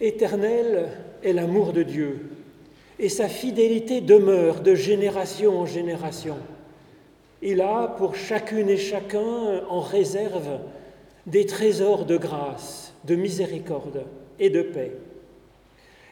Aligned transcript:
Éternel 0.00 0.90
est 1.24 1.32
l'amour 1.32 1.72
de 1.72 1.82
Dieu, 1.82 2.30
et 3.00 3.08
sa 3.08 3.28
fidélité 3.28 4.00
demeure 4.00 4.60
de 4.60 4.76
génération 4.76 5.58
en 5.58 5.66
génération. 5.66 6.36
Il 7.42 7.60
a 7.60 7.88
pour 7.98 8.14
chacune 8.14 8.68
et 8.68 8.76
chacun 8.76 9.62
en 9.68 9.80
réserve 9.80 10.60
des 11.26 11.46
trésors 11.46 12.04
de 12.04 12.16
grâce, 12.16 12.94
de 13.04 13.16
miséricorde 13.16 14.04
et 14.38 14.50
de 14.50 14.62
paix. 14.62 14.92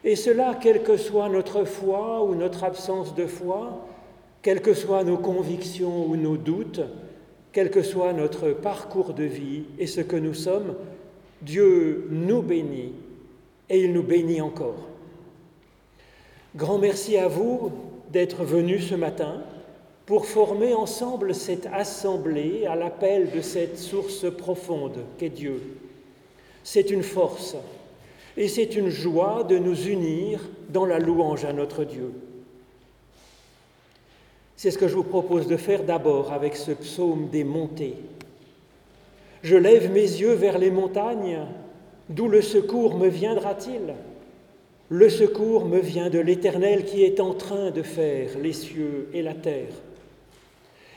Et 0.02 0.16
cela, 0.16 0.58
quelle 0.60 0.82
que 0.82 0.96
soit 0.96 1.28
notre 1.28 1.64
foi 1.64 2.24
ou 2.24 2.34
notre 2.34 2.64
absence 2.64 3.14
de 3.14 3.26
foi, 3.26 3.86
quelles 4.42 4.62
que 4.62 4.74
soient 4.74 5.04
nos 5.04 5.16
convictions 5.16 6.06
ou 6.06 6.16
nos 6.16 6.36
doutes, 6.36 6.82
quel 7.52 7.70
que 7.70 7.82
soit 7.82 8.12
notre 8.12 8.50
parcours 8.50 9.14
de 9.14 9.24
vie 9.24 9.64
et 9.78 9.86
ce 9.86 10.00
que 10.00 10.16
nous 10.16 10.34
sommes, 10.34 10.74
Dieu 11.40 12.08
nous 12.10 12.42
bénit 12.42 12.92
et 13.68 13.80
il 13.80 13.92
nous 13.92 14.02
bénit 14.02 14.40
encore. 14.40 14.88
Grand 16.54 16.78
merci 16.78 17.16
à 17.16 17.28
vous 17.28 17.70
d'être 18.10 18.44
venus 18.44 18.88
ce 18.88 18.94
matin 18.94 19.42
pour 20.06 20.26
former 20.26 20.72
ensemble 20.72 21.34
cette 21.34 21.66
assemblée 21.66 22.64
à 22.66 22.76
l'appel 22.76 23.30
de 23.30 23.40
cette 23.40 23.78
source 23.78 24.30
profonde 24.30 25.04
qu'est 25.18 25.28
Dieu. 25.28 25.60
C'est 26.62 26.90
une 26.90 27.02
force 27.02 27.56
et 28.36 28.48
c'est 28.48 28.76
une 28.76 28.88
joie 28.88 29.44
de 29.44 29.58
nous 29.58 29.88
unir 29.88 30.40
dans 30.68 30.86
la 30.86 30.98
louange 30.98 31.44
à 31.44 31.52
notre 31.52 31.84
Dieu. 31.84 32.12
C'est 34.56 34.70
ce 34.70 34.78
que 34.78 34.88
je 34.88 34.94
vous 34.94 35.04
propose 35.04 35.46
de 35.46 35.56
faire 35.56 35.84
d'abord 35.84 36.32
avec 36.32 36.56
ce 36.56 36.70
psaume 36.70 37.28
des 37.28 37.44
montées. 37.44 37.96
Je 39.42 39.56
lève 39.56 39.92
mes 39.92 40.00
yeux 40.00 40.32
vers 40.32 40.58
les 40.58 40.70
montagnes, 40.70 41.40
d'où 42.08 42.28
le 42.28 42.42
secours 42.42 42.96
me 42.96 43.08
viendra-t-il? 43.08 43.94
Le 44.88 45.08
secours 45.08 45.64
me 45.64 45.80
vient 45.80 46.10
de 46.10 46.20
l'Éternel 46.20 46.84
qui 46.84 47.02
est 47.02 47.18
en 47.18 47.34
train 47.34 47.70
de 47.70 47.82
faire 47.82 48.30
les 48.40 48.52
cieux 48.52 49.08
et 49.12 49.22
la 49.22 49.34
terre. 49.34 49.72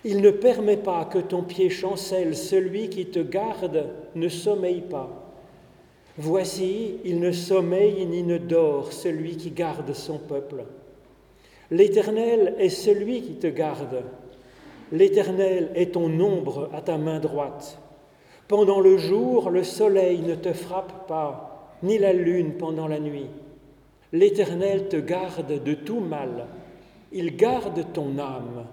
Il 0.05 0.21
ne 0.21 0.31
permet 0.31 0.77
pas 0.77 1.05
que 1.05 1.17
ton 1.17 1.41
pied 1.41 1.69
chancelle, 1.69 2.35
celui 2.35 2.89
qui 2.89 3.07
te 3.07 3.19
garde 3.19 3.87
ne 4.15 4.29
sommeille 4.29 4.81
pas. 4.81 5.09
Voici, 6.17 6.97
il 7.03 7.19
ne 7.19 7.31
sommeille 7.31 8.05
ni 8.05 8.23
ne 8.23 8.37
dort, 8.37 8.93
celui 8.93 9.37
qui 9.37 9.51
garde 9.51 9.93
son 9.93 10.19
peuple. 10.19 10.65
L'Éternel 11.71 12.55
est 12.59 12.69
celui 12.69 13.21
qui 13.21 13.33
te 13.33 13.47
garde. 13.47 14.03
L'Éternel 14.91 15.71
est 15.75 15.93
ton 15.93 16.19
ombre 16.19 16.69
à 16.73 16.81
ta 16.81 16.97
main 16.97 17.19
droite. 17.19 17.79
Pendant 18.49 18.79
le 18.79 18.97
jour, 18.97 19.51
le 19.51 19.63
soleil 19.63 20.21
ne 20.21 20.33
te 20.33 20.53
frappe 20.53 21.07
pas, 21.07 21.77
ni 21.83 21.99
la 21.99 22.13
lune 22.13 22.55
pendant 22.55 22.87
la 22.87 22.99
nuit. 22.99 23.27
L'Éternel 24.11 24.89
te 24.89 24.97
garde 24.97 25.63
de 25.63 25.75
tout 25.75 25.99
mal. 25.99 26.47
Il 27.11 27.35
garde 27.35 27.85
ton 27.93 28.17
âme. 28.17 28.65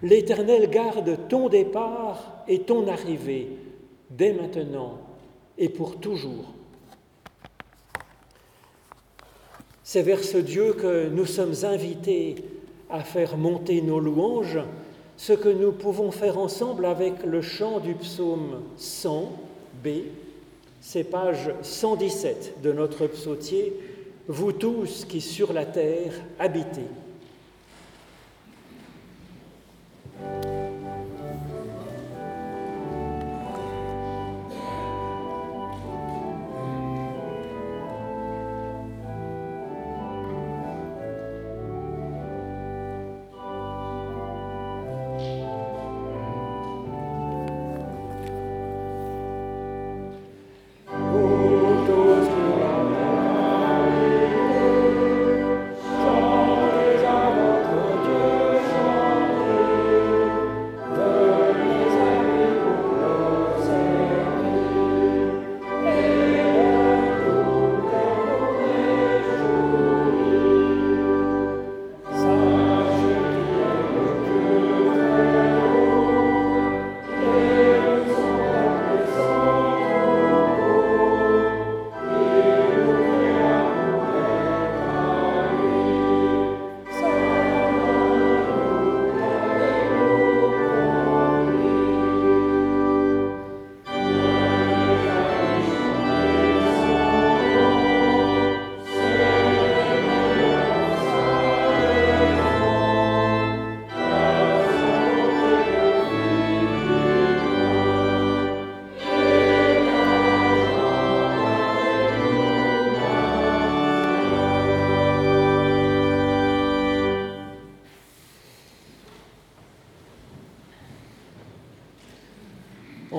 L'Éternel 0.00 0.70
garde 0.70 1.28
ton 1.28 1.50
départ 1.50 2.42
et 2.48 2.60
ton 2.60 2.88
arrivée, 2.88 3.50
dès 4.08 4.32
maintenant 4.32 4.98
et 5.58 5.68
pour 5.68 6.00
toujours. 6.00 6.54
C'est 9.84 10.02
vers 10.02 10.24
ce 10.24 10.38
Dieu 10.38 10.72
que 10.72 11.10
nous 11.10 11.26
sommes 11.26 11.64
invités 11.64 12.36
à 12.88 13.00
faire 13.00 13.36
monter 13.36 13.82
nos 13.82 14.00
louanges, 14.00 14.58
ce 15.16 15.32
que 15.32 15.48
nous 15.48 15.72
pouvons 15.72 16.10
faire 16.10 16.38
ensemble 16.38 16.86
avec 16.86 17.24
le 17.24 17.40
chant 17.40 17.80
du 17.80 17.94
psaume 17.94 18.62
100 18.76 19.32
B, 19.82 19.88
c'est 20.80 21.04
page 21.04 21.50
117 21.62 22.62
de 22.62 22.72
notre 22.72 23.06
psautier, 23.06 23.72
Vous 24.28 24.52
tous 24.52 25.04
qui 25.04 25.20
sur 25.20 25.52
la 25.52 25.64
terre 25.64 26.12
habitez. 26.38 26.86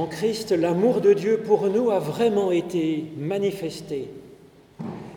Christ, 0.07 0.51
l'amour 0.51 1.01
de 1.01 1.13
Dieu 1.13 1.41
pour 1.45 1.67
nous 1.67 1.91
a 1.91 1.99
vraiment 1.99 2.51
été 2.51 3.05
manifesté. 3.17 4.09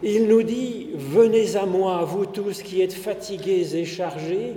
Il 0.02 0.28
nous 0.28 0.42
dit, 0.42 0.88
venez 0.94 1.56
à 1.56 1.66
moi, 1.66 2.04
vous 2.04 2.26
tous 2.26 2.62
qui 2.62 2.80
êtes 2.80 2.92
fatigués 2.92 3.76
et 3.76 3.84
chargés, 3.84 4.54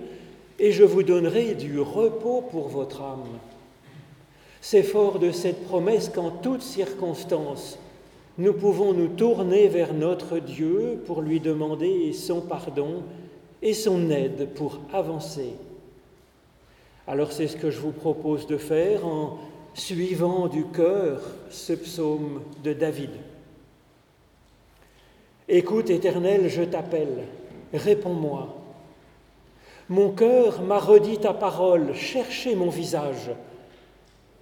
et 0.60 0.72
je 0.72 0.84
vous 0.84 1.04
donnerai 1.04 1.54
du 1.56 1.80
repos 1.80 2.42
pour 2.42 2.70
votre 2.70 3.02
âme. 3.02 3.26
C'est 4.62 4.84
fort 4.84 5.20
de 5.20 5.32
cette 5.32 5.66
promesse 5.66 6.10
qu'en 6.10 6.32
toutes 6.32 6.62
circonstances, 6.62 7.78
nous 8.38 8.54
pouvons 8.54 8.94
nous 8.94 9.10
tourner 9.10 9.68
vers 9.68 9.94
notre 9.94 10.40
Dieu 10.40 11.02
pour 11.06 11.22
lui 11.22 11.40
demander 11.40 12.14
son 12.14 12.42
pardon 12.42 13.04
et 13.62 13.74
son 13.74 14.10
aide 14.10 14.50
pour 14.56 14.80
avancer. 14.92 15.54
Alors 17.06 17.32
c'est 17.32 17.48
ce 17.48 17.58
que 17.58 17.70
je 17.70 17.80
vous 17.80 17.92
propose 17.92 18.48
de 18.48 18.58
faire 18.58 19.06
en 19.06 19.38
suivant 19.74 20.48
du 20.48 20.66
cœur 20.66 21.22
ce 21.50 21.74
psaume 21.74 22.42
de 22.64 22.74
David. 22.74 23.12
Écoute, 25.50 25.90
Éternel, 25.90 26.48
je 26.48 26.64
t'appelle, 26.64 27.26
réponds-moi. 27.74 28.56
Mon 29.90 30.12
cœur 30.12 30.62
m'a 30.62 30.80
redit 30.80 31.18
ta 31.18 31.34
parole, 31.34 31.94
cherchez 31.94 32.56
mon 32.56 32.70
visage. 32.70 33.32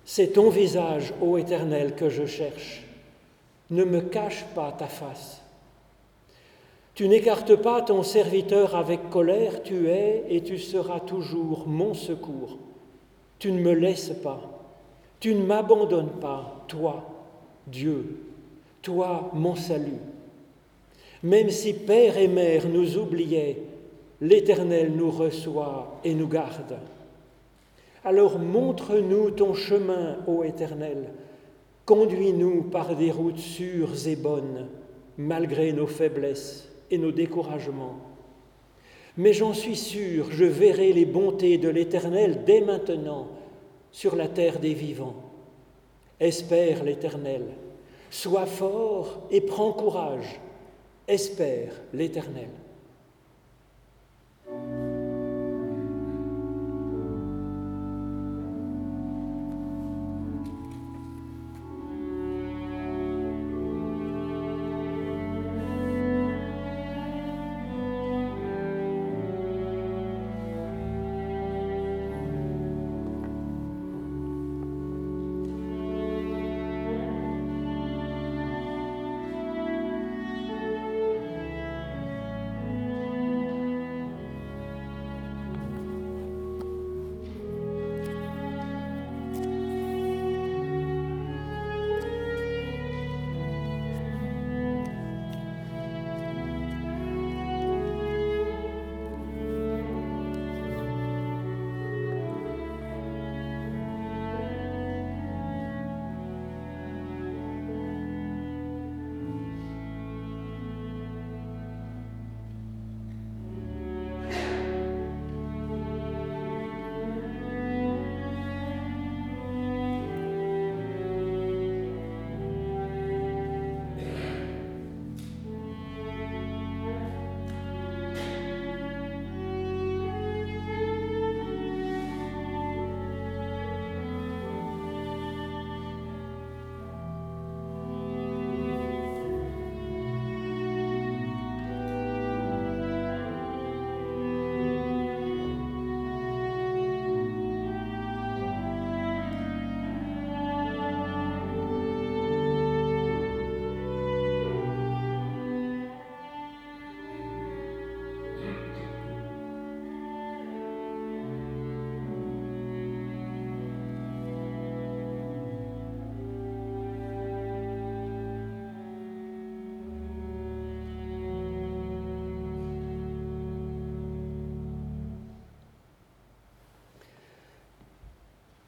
C'est 0.06 0.34
ton 0.34 0.50
visage, 0.50 1.14
ô 1.22 1.38
Éternel, 1.38 1.96
que 1.96 2.10
je 2.10 2.26
cherche. 2.26 2.84
Ne 3.70 3.84
me 3.84 4.02
cache 4.02 4.46
pas 4.54 4.72
ta 4.72 4.88
face. 4.88 5.42
Tu 6.94 7.08
n'écartes 7.08 7.56
pas 7.56 7.82
ton 7.82 8.04
serviteur 8.04 8.76
avec 8.76 9.10
colère, 9.10 9.64
tu 9.64 9.88
es 9.88 10.26
et 10.30 10.44
tu 10.44 10.60
seras 10.60 11.00
toujours 11.00 11.68
mon 11.68 11.94
secours. 11.94 12.58
Tu 13.40 13.52
ne 13.52 13.62
me 13.62 13.72
laisses 13.72 14.14
pas. 14.22 14.61
Tu 15.22 15.34
ne 15.34 15.46
m'abandonnes 15.46 16.20
pas, 16.20 16.66
toi, 16.68 17.06
Dieu, 17.68 18.18
toi, 18.82 19.32
mon 19.34 19.56
salut. 19.56 20.02
Même 21.24 21.50
si 21.50 21.74
père 21.74 22.18
et 22.18 22.28
mère 22.28 22.68
nous 22.68 22.98
oubliaient, 22.98 23.62
l'Éternel 24.20 24.92
nous 24.94 25.12
reçoit 25.12 26.00
et 26.04 26.14
nous 26.14 26.28
garde. 26.28 26.78
Alors 28.04 28.40
montre-nous 28.40 29.32
ton 29.32 29.54
chemin, 29.54 30.18
ô 30.28 30.44
Éternel, 30.44 31.12
conduis-nous 31.86 32.64
par 32.64 32.96
des 32.96 33.12
routes 33.12 33.38
sûres 33.38 34.08
et 34.08 34.16
bonnes. 34.16 34.68
malgré 35.18 35.72
nos 35.74 35.88
faiblesses 35.88 36.70
et 36.90 36.98
nos 36.98 37.12
découragements. 37.12 37.98
Mais 39.18 39.34
j'en 39.34 39.54
suis 39.54 39.76
sûr, 39.76 40.32
je 40.32 40.46
verrai 40.46 40.94
les 40.94 41.06
bontés 41.06 41.58
de 41.58 41.70
l'Éternel 41.70 42.44
dès 42.46 42.62
maintenant 42.62 43.28
sur 43.92 44.16
la 44.16 44.28
terre 44.28 44.60
des 44.60 44.74
vivants. 44.74 45.16
Espère 46.20 46.84
l'Éternel, 46.84 47.46
sois 48.10 48.46
fort 48.46 49.28
et 49.32 49.42
prends 49.42 49.74
courage, 49.74 50.40
espère 51.08 51.74
l'Éternel. 51.94 52.50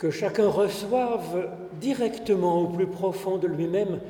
Que 0.03 0.11
chacun 0.11 0.49
reçoive 0.49 1.49
directement 1.79 2.61
au 2.61 2.67
plus 2.67 2.87
profond 2.87 3.37
de 3.37 3.47
lui-même 3.47 4.01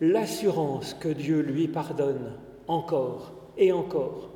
l'assurance 0.00 0.94
que 0.94 1.08
Dieu 1.08 1.40
lui 1.40 1.66
pardonne 1.66 2.34
encore 2.68 3.32
et 3.58 3.72
encore. 3.72 4.30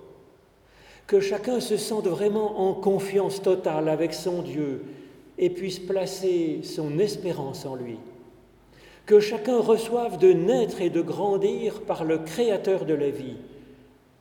Que 1.06 1.20
chacun 1.20 1.60
se 1.60 1.76
sente 1.76 2.08
vraiment 2.08 2.68
en 2.68 2.74
confiance 2.74 3.40
totale 3.40 3.88
avec 3.88 4.14
son 4.14 4.42
Dieu 4.42 4.82
et 5.38 5.48
puisse 5.48 5.78
placer 5.78 6.62
son 6.64 6.98
espérance 6.98 7.66
en 7.66 7.76
lui. 7.76 7.98
Que 9.06 9.20
chacun 9.20 9.60
reçoive 9.60 10.18
de 10.18 10.32
naître 10.32 10.80
et 10.80 10.90
de 10.90 11.02
grandir 11.02 11.82
par 11.82 12.02
le 12.02 12.18
Créateur 12.18 12.84
de 12.84 12.94
la 12.94 13.10
vie. 13.10 13.36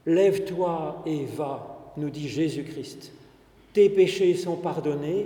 Lève-toi 0.06 1.02
et 1.08 1.26
va, 1.26 1.94
nous 1.98 2.12
dit 2.12 2.30
Jésus-Christ. 2.30 3.12
Tes 3.74 3.90
péchés 3.90 4.36
sont 4.36 4.58
pardonnés 4.58 5.26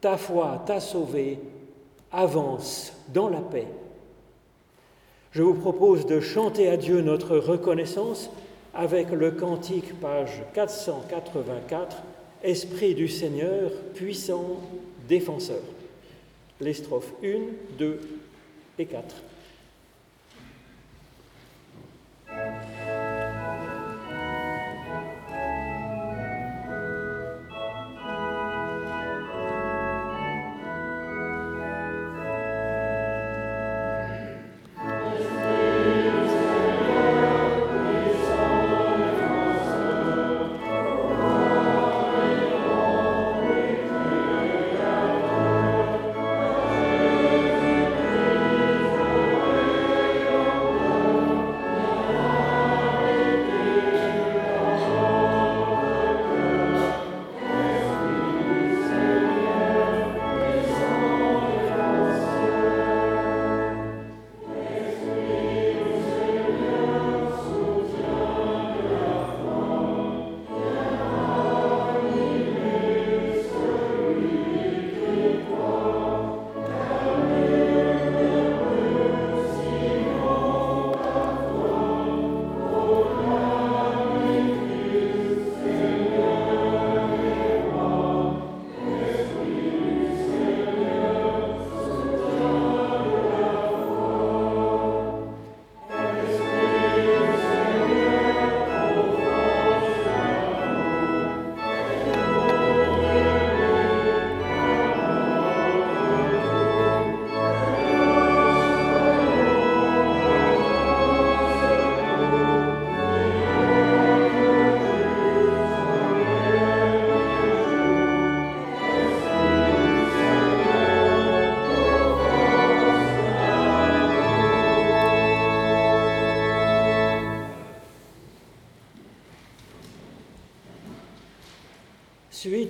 ta 0.00 0.16
foi 0.16 0.62
t'a 0.66 0.80
sauvé, 0.80 1.38
avance 2.12 2.92
dans 3.12 3.28
la 3.28 3.40
paix. 3.40 3.66
Je 5.32 5.42
vous 5.42 5.54
propose 5.54 6.06
de 6.06 6.20
chanter 6.20 6.68
à 6.68 6.76
Dieu 6.76 7.00
notre 7.00 7.36
reconnaissance 7.36 8.30
avec 8.74 9.10
le 9.10 9.32
cantique 9.32 9.98
page 10.00 10.42
484, 10.54 11.96
Esprit 12.42 12.94
du 12.94 13.08
Seigneur, 13.08 13.70
puissant 13.94 14.60
défenseur. 15.08 15.62
Les 16.60 16.74
strophes 16.74 17.12
1, 17.22 17.76
2 17.78 18.00
et 18.78 18.86
4. 18.86 19.04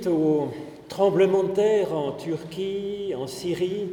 Au 0.08 0.48
tremblement 0.88 1.44
de 1.44 1.50
terre 1.50 1.92
en 1.92 2.12
Turquie, 2.12 3.12
en 3.16 3.26
Syrie, 3.26 3.90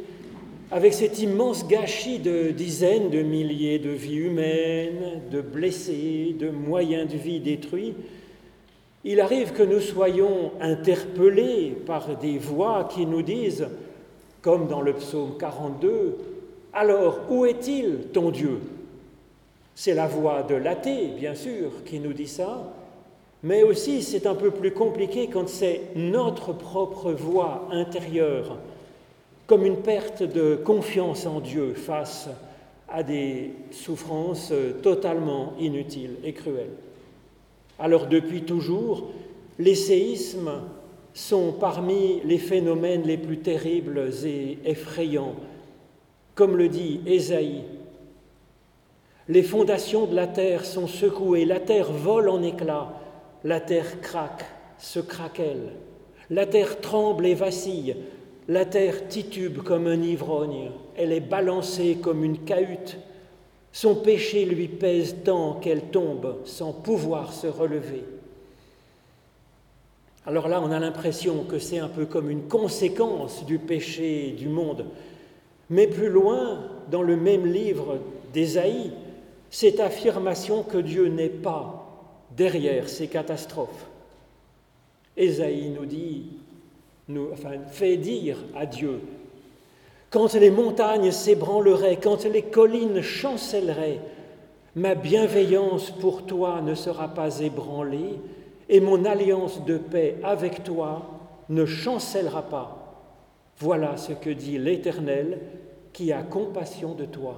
avec 0.70 0.94
cet 0.94 1.18
immense 1.20 1.68
gâchis 1.68 2.18
de 2.18 2.50
dizaines 2.50 3.10
de 3.10 3.22
milliers 3.22 3.78
de 3.78 3.90
vies 3.90 4.16
humaines, 4.16 5.20
de 5.30 5.40
blessés, 5.40 6.34
de 6.38 6.48
moyens 6.48 7.12
de 7.12 7.18
vie 7.18 7.40
détruits, 7.40 7.94
il 9.04 9.20
arrive 9.20 9.52
que 9.52 9.62
nous 9.62 9.80
soyons 9.80 10.52
interpellés 10.60 11.76
par 11.86 12.16
des 12.16 12.38
voix 12.38 12.88
qui 12.90 13.06
nous 13.06 13.22
disent, 13.22 13.68
comme 14.42 14.66
dans 14.66 14.80
le 14.80 14.94
psaume 14.94 15.36
42, 15.38 16.16
Alors, 16.72 17.20
où 17.30 17.44
est-il 17.44 18.08
ton 18.12 18.30
Dieu? 18.30 18.58
C'est 19.74 19.94
la 19.94 20.06
voix 20.08 20.42
de 20.42 20.54
l'athée, 20.54 21.10
bien 21.16 21.34
sûr, 21.34 21.84
qui 21.84 22.00
nous 22.00 22.14
dit 22.14 22.26
ça, 22.26 22.72
mais 23.46 23.62
aussi 23.62 24.02
c'est 24.02 24.26
un 24.26 24.34
peu 24.34 24.50
plus 24.50 24.72
compliqué 24.72 25.28
quand 25.32 25.48
c'est 25.48 25.82
notre 25.94 26.52
propre 26.52 27.12
voix 27.12 27.68
intérieure 27.70 28.58
comme 29.46 29.64
une 29.64 29.76
perte 29.76 30.24
de 30.24 30.56
confiance 30.56 31.26
en 31.26 31.38
Dieu 31.38 31.74
face 31.74 32.28
à 32.88 33.04
des 33.04 33.52
souffrances 33.70 34.52
totalement 34.82 35.52
inutiles 35.60 36.16
et 36.24 36.32
cruelles. 36.32 36.74
Alors 37.78 38.06
depuis 38.06 38.42
toujours, 38.42 39.10
les 39.60 39.76
séismes 39.76 40.62
sont 41.14 41.52
parmi 41.52 42.20
les 42.24 42.38
phénomènes 42.38 43.04
les 43.04 43.16
plus 43.16 43.38
terribles 43.38 44.10
et 44.24 44.58
effrayants. 44.64 45.36
Comme 46.34 46.56
le 46.56 46.68
dit 46.68 47.00
Ésaïe, 47.06 47.62
les 49.28 49.44
fondations 49.44 50.06
de 50.06 50.16
la 50.16 50.26
terre 50.26 50.64
sont 50.64 50.88
secouées, 50.88 51.44
la 51.44 51.60
terre 51.60 51.92
vole 51.92 52.28
en 52.28 52.42
éclats, 52.42 52.92
la 53.46 53.60
terre 53.60 54.00
craque, 54.00 54.44
se 54.76 54.98
craquelle, 54.98 55.70
la 56.30 56.46
terre 56.46 56.80
tremble 56.80 57.26
et 57.26 57.34
vacille, 57.34 57.94
la 58.48 58.64
terre 58.64 59.06
titube 59.06 59.58
comme 59.58 59.86
un 59.86 60.02
ivrogne, 60.02 60.72
elle 60.96 61.12
est 61.12 61.20
balancée 61.20 61.98
comme 62.02 62.24
une 62.24 62.38
cahute. 62.38 62.96
Son 63.70 63.94
péché 63.94 64.44
lui 64.44 64.66
pèse 64.66 65.18
tant 65.24 65.54
qu'elle 65.54 65.82
tombe 65.82 66.38
sans 66.44 66.72
pouvoir 66.72 67.32
se 67.32 67.46
relever. 67.46 68.02
Alors 70.26 70.48
là, 70.48 70.60
on 70.60 70.72
a 70.72 70.80
l'impression 70.80 71.44
que 71.44 71.60
c'est 71.60 71.78
un 71.78 71.88
peu 71.88 72.04
comme 72.04 72.30
une 72.30 72.48
conséquence 72.48 73.46
du 73.46 73.60
péché 73.60 74.34
du 74.36 74.48
monde. 74.48 74.86
Mais 75.70 75.86
plus 75.86 76.08
loin, 76.08 76.64
dans 76.90 77.02
le 77.02 77.16
même 77.16 77.46
livre 77.46 78.00
d'Ésaïe, 78.32 78.90
cette 79.50 79.78
affirmation 79.78 80.64
que 80.64 80.78
Dieu 80.78 81.06
n'est 81.06 81.28
pas 81.28 81.75
derrière 82.36 82.88
ces 82.88 83.08
catastrophes. 83.08 83.86
Ésaïe 85.16 85.70
nous 85.70 85.86
dit 85.86 86.26
enfin, 87.32 87.58
fait 87.70 87.96
dire 87.96 88.36
à 88.54 88.66
Dieu, 88.66 89.00
quand 90.10 90.34
les 90.34 90.50
montagnes 90.50 91.10
s'ébranleraient, 91.10 91.96
quand 91.96 92.24
les 92.24 92.42
collines 92.42 93.00
chancelleraient, 93.00 94.00
ma 94.74 94.94
bienveillance 94.94 95.90
pour 95.90 96.26
toi 96.26 96.60
ne 96.60 96.74
sera 96.74 97.08
pas 97.08 97.40
ébranlée 97.40 98.20
et 98.68 98.80
mon 98.80 99.04
alliance 99.04 99.64
de 99.64 99.78
paix 99.78 100.16
avec 100.22 100.64
toi 100.64 101.06
ne 101.48 101.64
chancellera 101.64 102.42
pas. 102.42 102.82
Voilà 103.58 103.96
ce 103.96 104.12
que 104.12 104.30
dit 104.30 104.58
l'Éternel 104.58 105.38
qui 105.92 106.12
a 106.12 106.22
compassion 106.22 106.94
de 106.94 107.06
toi. 107.06 107.36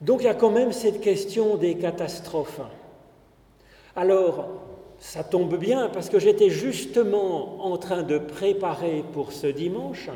Donc 0.00 0.20
il 0.20 0.24
y 0.24 0.28
a 0.28 0.34
quand 0.34 0.50
même 0.50 0.72
cette 0.72 1.00
question 1.00 1.56
des 1.56 1.76
catastrophes. 1.76 2.60
Alors, 3.96 4.48
ça 4.98 5.22
tombe 5.22 5.56
bien 5.56 5.88
parce 5.88 6.08
que 6.08 6.18
j'étais 6.18 6.50
justement 6.50 7.64
en 7.64 7.76
train 7.76 8.02
de 8.02 8.18
préparer 8.18 9.04
pour 9.12 9.32
ce 9.32 9.46
dimanche 9.46 10.08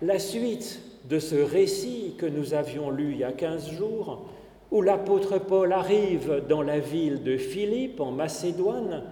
la 0.00 0.18
suite 0.18 0.80
de 1.08 1.18
ce 1.18 1.36
récit 1.36 2.14
que 2.18 2.26
nous 2.26 2.54
avions 2.54 2.90
lu 2.90 3.12
il 3.12 3.18
y 3.18 3.24
a 3.24 3.32
15 3.32 3.70
jours, 3.70 4.26
où 4.70 4.82
l'apôtre 4.82 5.38
Paul 5.38 5.72
arrive 5.72 6.42
dans 6.48 6.62
la 6.62 6.78
ville 6.78 7.22
de 7.22 7.36
Philippe 7.36 8.00
en 8.00 8.10
Macédoine 8.10 9.04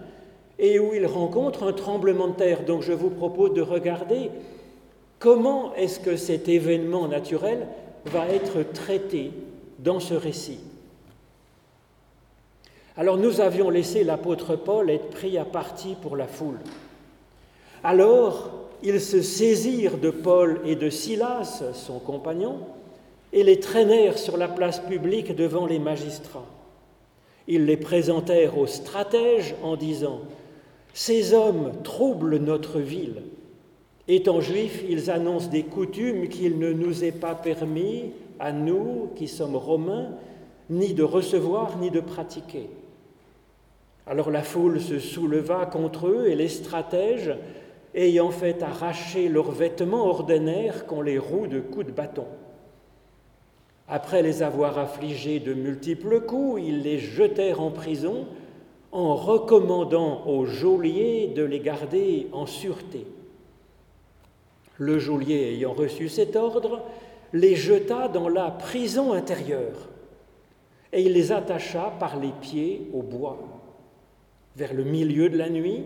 et 0.59 0.79
où 0.79 0.93
il 0.93 1.05
rencontre 1.05 1.63
un 1.63 1.73
tremblement 1.73 2.27
de 2.27 2.33
terre. 2.33 2.63
Donc 2.65 2.81
je 2.81 2.93
vous 2.93 3.09
propose 3.09 3.53
de 3.53 3.61
regarder 3.61 4.29
comment 5.19 5.73
est-ce 5.75 5.99
que 5.99 6.15
cet 6.15 6.47
événement 6.47 7.07
naturel 7.07 7.67
va 8.07 8.27
être 8.27 8.63
traité 8.73 9.31
dans 9.79 9.99
ce 9.99 10.13
récit. 10.13 10.59
Alors 12.95 13.17
nous 13.17 13.41
avions 13.41 13.69
laissé 13.69 14.03
l'apôtre 14.03 14.55
Paul 14.55 14.89
être 14.89 15.09
pris 15.09 15.37
à 15.37 15.45
partie 15.45 15.95
pour 16.01 16.15
la 16.17 16.27
foule. 16.27 16.59
Alors 17.83 18.49
ils 18.83 19.01
se 19.01 19.21
saisirent 19.21 19.97
de 19.97 20.09
Paul 20.09 20.61
et 20.65 20.75
de 20.75 20.89
Silas, 20.89 21.63
son 21.73 21.99
compagnon, 21.99 22.59
et 23.33 23.43
les 23.43 23.59
traînèrent 23.59 24.17
sur 24.17 24.37
la 24.37 24.47
place 24.47 24.79
publique 24.79 25.35
devant 25.35 25.65
les 25.65 25.79
magistrats. 25.79 26.45
Ils 27.47 27.65
les 27.65 27.77
présentèrent 27.77 28.57
aux 28.57 28.67
stratèges 28.67 29.55
en 29.63 29.75
disant 29.75 30.21
Ces 30.93 31.33
hommes 31.33 31.71
troublent 31.83 32.37
notre 32.37 32.79
ville. 32.79 33.23
Étant 34.07 34.39
juifs, 34.39 34.83
ils 34.87 35.11
annoncent 35.11 35.49
des 35.49 35.63
coutumes 35.63 36.29
qu'il 36.29 36.59
ne 36.59 36.71
nous 36.71 37.03
est 37.03 37.11
pas 37.11 37.35
permis, 37.35 38.13
à 38.39 38.51
nous 38.51 39.09
qui 39.15 39.27
sommes 39.27 39.55
romains, 39.55 40.11
ni 40.69 40.93
de 40.93 41.03
recevoir 41.03 41.77
ni 41.77 41.91
de 41.91 41.99
pratiquer. 41.99 42.69
Alors 44.05 44.31
la 44.31 44.43
foule 44.43 44.79
se 44.79 44.99
souleva 44.99 45.65
contre 45.65 46.07
eux 46.07 46.27
et 46.27 46.35
les 46.35 46.47
stratèges, 46.47 47.35
ayant 47.93 48.31
fait 48.31 48.63
arracher 48.63 49.27
leurs 49.27 49.51
vêtements, 49.51 50.07
ordonnèrent 50.07 50.85
qu'on 50.85 51.01
les 51.01 51.17
roue 51.17 51.47
de 51.47 51.59
coups 51.59 51.87
de 51.87 51.91
bâton. 51.91 52.25
Après 53.89 54.21
les 54.21 54.43
avoir 54.43 54.77
affligés 54.77 55.39
de 55.39 55.53
multiples 55.53 56.21
coups, 56.21 56.61
ils 56.65 56.81
les 56.81 56.99
jetèrent 56.99 57.61
en 57.61 57.71
prison 57.71 58.25
en 58.93 59.15
recommandant 59.15 60.25
au 60.27 60.45
geôlier 60.45 61.27
de 61.35 61.43
les 61.43 61.59
garder 61.59 62.27
en 62.31 62.45
sûreté. 62.45 63.05
Le 64.77 64.99
geôlier 64.99 65.53
ayant 65.53 65.73
reçu 65.73 66.09
cet 66.09 66.35
ordre, 66.35 66.83
les 67.33 67.55
jeta 67.55 68.07
dans 68.07 68.29
la 68.29 68.51
prison 68.51 69.13
intérieure 69.13 69.89
et 70.93 71.01
il 71.01 71.13
les 71.13 71.31
attacha 71.31 71.93
par 71.99 72.19
les 72.19 72.31
pieds 72.41 72.89
au 72.93 73.01
bois. 73.01 73.37
Vers 74.55 74.73
le 74.73 74.83
milieu 74.83 75.29
de 75.29 75.37
la 75.37 75.49
nuit, 75.49 75.83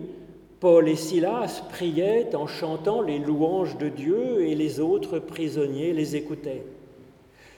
Paul 0.60 0.88
et 0.88 0.96
Silas 0.96 1.62
priaient 1.70 2.36
en 2.36 2.46
chantant 2.46 3.02
les 3.02 3.18
louanges 3.18 3.76
de 3.78 3.88
Dieu 3.88 4.42
et 4.46 4.54
les 4.54 4.78
autres 4.78 5.18
prisonniers 5.18 5.92
les 5.92 6.14
écoutaient. 6.16 6.62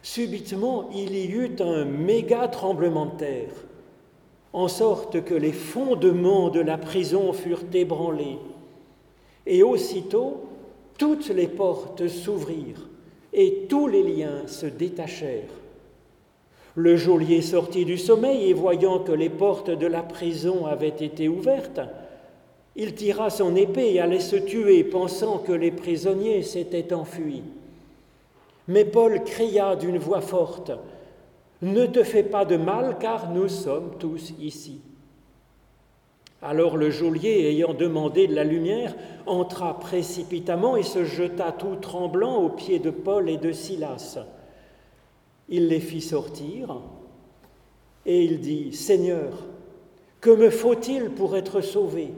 Subitement, 0.02 0.88
il 0.94 1.14
y 1.14 1.26
eut 1.26 1.56
un 1.60 1.84
méga 1.84 2.48
tremblement 2.48 3.06
de 3.06 3.16
terre, 3.16 3.52
en 4.52 4.68
sorte 4.68 5.22
que 5.24 5.34
les 5.34 5.52
fondements 5.52 6.48
de 6.48 6.60
la 6.60 6.78
prison 6.78 7.32
furent 7.32 7.64
ébranlés. 7.72 8.38
Et 9.46 9.62
aussitôt, 9.62 10.40
toutes 10.98 11.28
les 11.28 11.48
portes 11.48 12.08
s'ouvrirent 12.08 12.88
et 13.32 13.66
tous 13.68 13.88
les 13.88 14.02
liens 14.02 14.46
se 14.46 14.66
détachèrent. 14.66 15.50
Le 16.76 16.96
geôlier 16.96 17.42
sortit 17.42 17.84
du 17.84 17.98
sommeil 17.98 18.50
et 18.50 18.52
voyant 18.52 19.00
que 19.00 19.12
les 19.12 19.30
portes 19.30 19.70
de 19.70 19.86
la 19.86 20.02
prison 20.02 20.66
avaient 20.66 20.88
été 20.88 21.28
ouvertes, 21.28 21.80
il 22.76 22.94
tira 22.94 23.30
son 23.30 23.54
épée 23.54 23.94
et 23.94 24.00
allait 24.00 24.18
se 24.18 24.36
tuer, 24.36 24.82
pensant 24.82 25.38
que 25.38 25.52
les 25.52 25.70
prisonniers 25.70 26.42
s'étaient 26.42 26.92
enfuis. 26.92 27.42
Mais 28.66 28.84
Paul 28.84 29.22
cria 29.22 29.76
d'une 29.76 29.98
voix 29.98 30.20
forte, 30.20 30.72
Ne 31.62 31.86
te 31.86 32.02
fais 32.02 32.24
pas 32.24 32.44
de 32.44 32.56
mal, 32.56 32.96
car 32.98 33.30
nous 33.30 33.48
sommes 33.48 33.92
tous 33.98 34.32
ici. 34.40 34.80
Alors 36.46 36.76
le 36.76 36.90
geôlier, 36.90 37.48
ayant 37.48 37.72
demandé 37.72 38.26
de 38.26 38.34
la 38.34 38.44
lumière, 38.44 38.94
entra 39.24 39.80
précipitamment 39.80 40.76
et 40.76 40.82
se 40.82 41.02
jeta 41.02 41.52
tout 41.52 41.76
tremblant 41.76 42.36
aux 42.36 42.50
pieds 42.50 42.78
de 42.78 42.90
Paul 42.90 43.30
et 43.30 43.38
de 43.38 43.50
Silas. 43.50 44.18
Il 45.48 45.68
les 45.68 45.80
fit 45.80 46.02
sortir 46.02 46.82
et 48.04 48.22
il 48.24 48.40
dit, 48.40 48.74
Seigneur, 48.74 49.32
que 50.20 50.28
me 50.28 50.50
faut-il 50.50 51.08
pour 51.08 51.34
être 51.34 51.62
sauvé? 51.62 52.12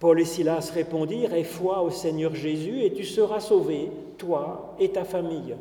Paul 0.00 0.20
et 0.20 0.24
Silas 0.24 0.72
répondirent, 0.74 1.32
Aie 1.32 1.44
foi 1.44 1.82
au 1.82 1.90
Seigneur 1.90 2.34
Jésus 2.34 2.82
et 2.82 2.92
tu 2.92 3.04
seras 3.04 3.38
sauvé, 3.38 3.88
toi 4.18 4.74
et 4.80 4.88
ta 4.88 5.04
famille. 5.04 5.54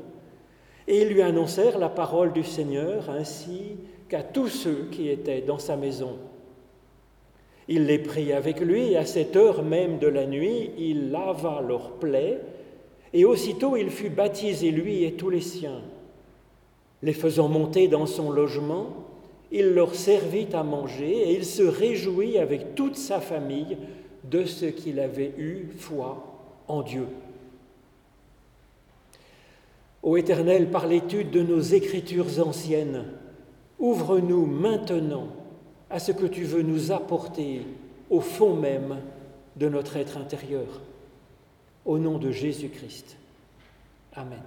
Et 0.87 1.03
ils 1.03 1.09
lui 1.09 1.21
annoncèrent 1.21 1.77
la 1.77 1.89
parole 1.89 2.33
du 2.33 2.43
Seigneur 2.43 3.11
ainsi 3.11 3.77
qu'à 4.09 4.23
tous 4.23 4.47
ceux 4.47 4.87
qui 4.91 5.09
étaient 5.09 5.41
dans 5.41 5.59
sa 5.59 5.77
maison. 5.77 6.17
Il 7.67 7.85
les 7.85 7.99
prit 7.99 8.31
avec 8.31 8.59
lui 8.59 8.91
et 8.91 8.97
à 8.97 9.05
cette 9.05 9.35
heure 9.35 9.63
même 9.63 9.97
de 9.97 10.07
la 10.07 10.25
nuit, 10.25 10.71
il 10.77 11.11
lava 11.11 11.61
leurs 11.67 11.93
plaies 11.93 12.39
et 13.13 13.25
aussitôt 13.25 13.75
il 13.75 13.89
fut 13.89 14.09
baptisé, 14.09 14.71
lui 14.71 15.03
et 15.03 15.13
tous 15.13 15.29
les 15.29 15.41
siens 15.41 15.81
les 17.05 17.13
faisant 17.13 17.47
monter 17.47 17.87
dans 17.87 18.07
son 18.07 18.31
logement, 18.31 18.87
il 19.51 19.73
leur 19.73 19.93
servit 19.93 20.47
à 20.53 20.63
manger 20.63 21.29
et 21.29 21.35
il 21.35 21.45
se 21.45 21.61
réjouit 21.61 22.39
avec 22.39 22.73
toute 22.73 22.95
sa 22.95 23.21
famille 23.21 23.77
de 24.23 24.43
ce 24.45 24.65
qu'il 24.65 24.99
avait 24.99 25.33
eu 25.37 25.67
foi 25.77 26.25
en 26.67 26.81
Dieu. 26.81 27.05
Ô 30.01 30.17
Éternel, 30.17 30.71
par 30.71 30.87
l'étude 30.87 31.29
de 31.29 31.41
nos 31.41 31.61
écritures 31.61 32.39
anciennes, 32.45 33.05
ouvre-nous 33.77 34.47
maintenant 34.47 35.27
à 35.95 35.99
ce 35.99 36.11
que 36.11 36.25
tu 36.25 36.43
veux 36.43 36.61
nous 36.61 36.91
apporter 36.91 37.61
au 38.09 38.19
fond 38.19 38.53
même 38.53 38.97
de 39.55 39.69
notre 39.69 39.95
être 39.95 40.17
intérieur. 40.17 40.81
Au 41.85 41.97
nom 41.97 42.17
de 42.17 42.31
Jésus-Christ. 42.31 43.15
Amen. 44.13 44.41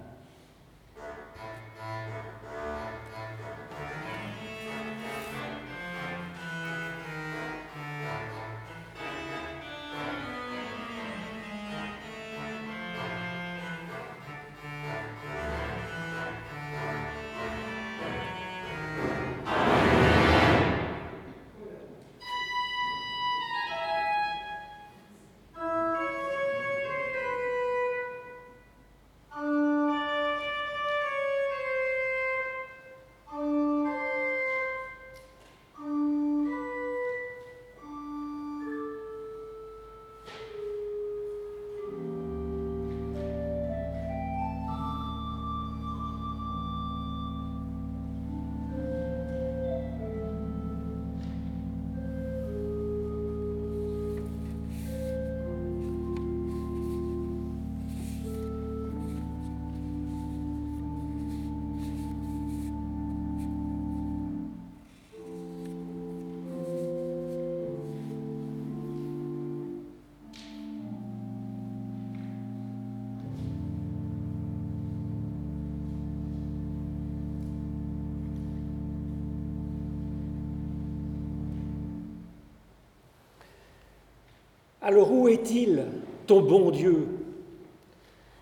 Alors 84.89 85.11
où 85.11 85.27
est-il, 85.27 85.83
ton 86.25 86.41
bon 86.41 86.71
Dieu? 86.71 87.05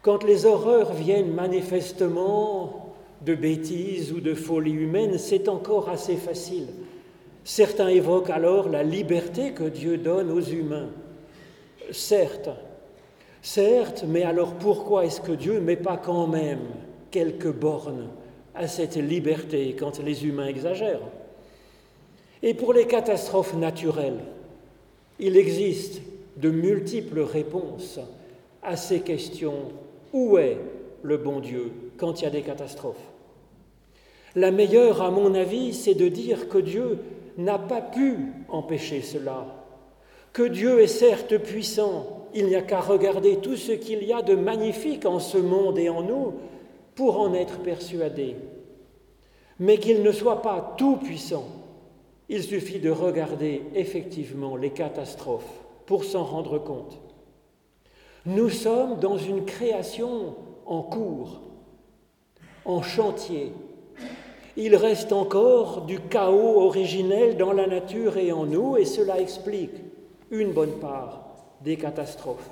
Quand 0.01 0.23
les 0.23 0.45
horreurs 0.45 0.93
viennent 0.93 1.33
manifestement 1.33 2.95
de 3.25 3.35
bêtises 3.35 4.13
ou 4.13 4.21
de 4.21 4.33
folie 4.33 4.71
humaine, 4.71 5.17
c'est 5.17 5.49
encore 5.49 5.89
assez 5.89 6.15
facile. 6.15 6.67
Certains 7.43 7.89
évoquent 7.89 8.29
alors 8.29 8.69
la 8.69 8.81
liberté 8.81 9.51
que 9.51 9.65
Dieu 9.65 9.97
donne 9.97 10.31
aux 10.31 10.39
humains. 10.39 10.87
Certes, 11.91 12.51
certes, 13.41 14.05
mais 14.07 14.23
alors 14.23 14.53
pourquoi 14.53 15.03
est-ce 15.03 15.19
que 15.19 15.33
Dieu 15.33 15.55
ne 15.55 15.59
met 15.59 15.75
pas 15.75 15.97
quand 15.97 16.27
même 16.27 16.61
quelques 17.11 17.51
bornes 17.51 18.07
à 18.55 18.69
cette 18.69 18.95
liberté 18.95 19.75
quand 19.77 20.01
les 20.01 20.25
humains 20.25 20.47
exagèrent? 20.47 21.09
Et 22.41 22.53
pour 22.53 22.71
les 22.71 22.87
catastrophes 22.87 23.55
naturelles, 23.55 24.23
il 25.19 25.35
existe 25.35 25.99
de 26.37 26.49
multiples 26.49 27.21
réponses 27.21 27.99
à 28.63 28.75
ces 28.75 29.01
questions. 29.01 29.71
Où 30.13 30.37
est 30.37 30.57
le 31.03 31.17
bon 31.17 31.39
Dieu 31.39 31.71
quand 31.97 32.21
il 32.21 32.23
y 32.23 32.27
a 32.27 32.31
des 32.31 32.41
catastrophes? 32.41 32.95
La 34.35 34.51
meilleure, 34.51 35.01
à 35.01 35.11
mon 35.11 35.33
avis, 35.33 35.73
c'est 35.73 35.95
de 35.95 36.07
dire 36.07 36.47
que 36.47 36.59
Dieu 36.59 36.99
n'a 37.37 37.57
pas 37.57 37.81
pu 37.81 38.17
empêcher 38.49 39.01
cela, 39.01 39.45
que 40.33 40.43
Dieu 40.43 40.81
est 40.81 40.87
certes 40.87 41.37
puissant, 41.37 42.27
il 42.33 42.45
n'y 42.47 42.55
a 42.55 42.61
qu'à 42.61 42.79
regarder 42.79 43.37
tout 43.37 43.55
ce 43.55 43.71
qu'il 43.71 44.03
y 44.03 44.13
a 44.13 44.21
de 44.21 44.35
magnifique 44.35 45.05
en 45.05 45.19
ce 45.19 45.37
monde 45.37 45.79
et 45.79 45.89
en 45.89 46.03
nous 46.03 46.33
pour 46.95 47.19
en 47.19 47.33
être 47.33 47.59
persuadé, 47.59 48.35
mais 49.59 49.77
qu'il 49.77 50.03
ne 50.03 50.11
soit 50.11 50.41
pas 50.41 50.75
tout 50.77 50.97
puissant. 50.97 51.47
Il 52.29 52.43
suffit 52.43 52.79
de 52.79 52.89
regarder 52.89 53.63
effectivement 53.73 54.55
les 54.55 54.71
catastrophes 54.71 55.66
pour 55.87 56.03
s'en 56.03 56.23
rendre 56.23 56.59
compte. 56.59 56.99
Nous 58.27 58.49
sommes 58.49 58.99
dans 58.99 59.17
une 59.17 59.45
création 59.45 60.35
en 60.65 60.83
cours, 60.83 61.41
en 62.65 62.83
chantier. 62.83 63.53
Il 64.57 64.75
reste 64.75 65.13
encore 65.13 65.81
du 65.81 65.99
chaos 65.99 66.61
originel 66.61 67.37
dans 67.37 67.53
la 67.53 67.67
nature 67.67 68.17
et 68.17 68.31
en 68.31 68.45
nous, 68.45 68.75
et 68.75 68.85
cela 68.85 69.19
explique 69.19 69.75
une 70.29 70.51
bonne 70.51 70.77
part 70.79 71.25
des 71.61 71.77
catastrophes. 71.77 72.49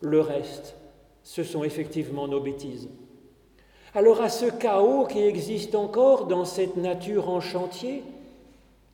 Le 0.00 0.20
reste, 0.20 0.76
ce 1.22 1.42
sont 1.42 1.64
effectivement 1.64 2.28
nos 2.28 2.40
bêtises. 2.40 2.90
Alors 3.94 4.20
à 4.20 4.28
ce 4.28 4.46
chaos 4.46 5.06
qui 5.06 5.20
existe 5.20 5.74
encore 5.74 6.26
dans 6.26 6.44
cette 6.44 6.76
nature 6.76 7.30
en 7.30 7.40
chantier, 7.40 8.02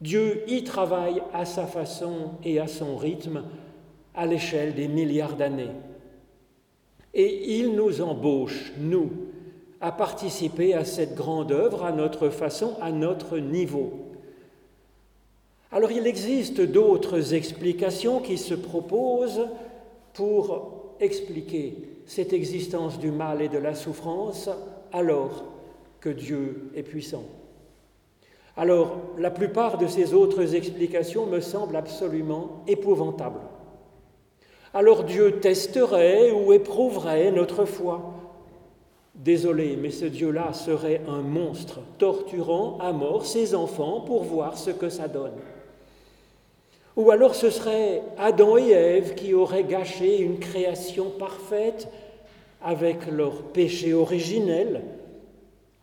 Dieu 0.00 0.44
y 0.46 0.62
travaille 0.62 1.20
à 1.32 1.44
sa 1.44 1.66
façon 1.66 2.32
et 2.44 2.60
à 2.60 2.68
son 2.68 2.96
rythme 2.96 3.42
à 4.14 4.26
l'échelle 4.26 4.74
des 4.74 4.88
milliards 4.88 5.36
d'années. 5.36 5.70
Et 7.14 7.58
il 7.58 7.74
nous 7.74 8.00
embauche, 8.00 8.72
nous, 8.78 9.10
à 9.80 9.92
participer 9.92 10.74
à 10.74 10.84
cette 10.84 11.14
grande 11.14 11.52
œuvre 11.52 11.84
à 11.84 11.92
notre 11.92 12.28
façon, 12.28 12.76
à 12.80 12.92
notre 12.92 13.38
niveau. 13.38 13.92
Alors 15.72 15.90
il 15.90 16.06
existe 16.06 16.60
d'autres 16.60 17.34
explications 17.34 18.20
qui 18.20 18.38
se 18.38 18.54
proposent 18.54 19.48
pour 20.12 20.94
expliquer 21.00 21.76
cette 22.06 22.32
existence 22.32 22.98
du 22.98 23.10
mal 23.10 23.42
et 23.42 23.48
de 23.48 23.58
la 23.58 23.74
souffrance 23.74 24.48
alors 24.92 25.44
que 26.00 26.10
Dieu 26.10 26.70
est 26.76 26.82
puissant. 26.82 27.24
Alors 28.56 28.98
la 29.18 29.30
plupart 29.30 29.78
de 29.78 29.86
ces 29.86 30.12
autres 30.12 30.54
explications 30.54 31.26
me 31.26 31.40
semblent 31.40 31.76
absolument 31.76 32.62
épouvantables 32.66 33.40
alors 34.74 35.04
Dieu 35.04 35.40
testerait 35.40 36.30
ou 36.30 36.52
éprouverait 36.52 37.30
notre 37.30 37.64
foi. 37.64 38.14
Désolé, 39.14 39.76
mais 39.76 39.90
ce 39.90 40.06
Dieu-là 40.06 40.52
serait 40.54 41.02
un 41.06 41.20
monstre, 41.20 41.80
torturant 41.98 42.78
à 42.80 42.92
mort 42.92 43.26
ses 43.26 43.54
enfants 43.54 44.00
pour 44.00 44.24
voir 44.24 44.56
ce 44.56 44.70
que 44.70 44.88
ça 44.88 45.06
donne. 45.06 45.34
Ou 46.96 47.10
alors 47.10 47.34
ce 47.34 47.50
serait 47.50 48.02
Adam 48.18 48.56
et 48.56 48.70
Ève 48.70 49.14
qui 49.14 49.34
auraient 49.34 49.64
gâché 49.64 50.20
une 50.20 50.38
création 50.38 51.10
parfaite 51.18 51.88
avec 52.62 53.10
leur 53.10 53.42
péché 53.42 53.92
originel. 53.92 54.82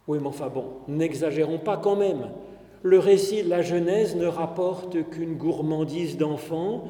Oui, 0.08 0.18
mais 0.20 0.28
enfin 0.28 0.50
bon, 0.50 0.66
n'exagérons 0.88 1.60
pas 1.60 1.78
quand 1.78 1.96
même. 1.96 2.30
Le 2.82 2.98
récit 2.98 3.44
de 3.44 3.50
la 3.50 3.62
Genèse 3.62 4.16
ne 4.16 4.28
rapporte 4.28 5.10
qu'une 5.10 5.36
gourmandise 5.36 6.18
d'enfants 6.18 6.86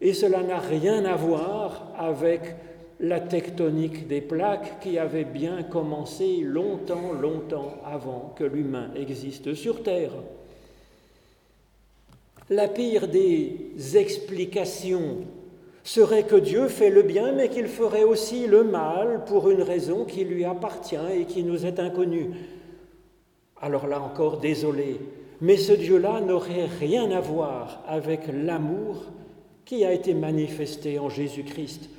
et 0.00 0.14
cela 0.14 0.42
n'a 0.42 0.58
rien 0.58 1.04
à 1.04 1.16
voir 1.16 1.92
avec 1.96 2.40
la 3.00 3.20
tectonique 3.20 4.08
des 4.08 4.20
plaques 4.20 4.80
qui 4.80 4.98
avait 4.98 5.24
bien 5.24 5.62
commencé 5.62 6.40
longtemps, 6.42 7.12
longtemps 7.12 7.78
avant 7.84 8.34
que 8.36 8.44
l'humain 8.44 8.90
existe 8.94 9.54
sur 9.54 9.82
Terre. 9.82 10.12
La 12.50 12.68
pire 12.68 13.08
des 13.08 13.72
explications 13.94 15.18
serait 15.82 16.24
que 16.24 16.36
Dieu 16.36 16.68
fait 16.68 16.90
le 16.90 17.02
bien, 17.02 17.32
mais 17.32 17.48
qu'il 17.48 17.68
ferait 17.68 18.04
aussi 18.04 18.46
le 18.46 18.64
mal 18.64 19.24
pour 19.26 19.50
une 19.50 19.62
raison 19.62 20.04
qui 20.04 20.24
lui 20.24 20.44
appartient 20.44 20.96
et 21.14 21.24
qui 21.24 21.42
nous 21.42 21.64
est 21.64 21.78
inconnue. 21.78 22.30
Alors 23.62 23.86
là 23.86 24.00
encore, 24.00 24.38
désolé, 24.38 25.00
mais 25.40 25.56
ce 25.56 25.72
Dieu-là 25.72 26.20
n'aurait 26.20 26.66
rien 26.66 27.10
à 27.10 27.20
voir 27.20 27.82
avec 27.86 28.22
l'amour 28.32 29.06
qui 29.70 29.84
a 29.84 29.92
été 29.92 30.14
manifesté 30.14 30.98
en 30.98 31.08
Jésus-Christ, 31.08 31.90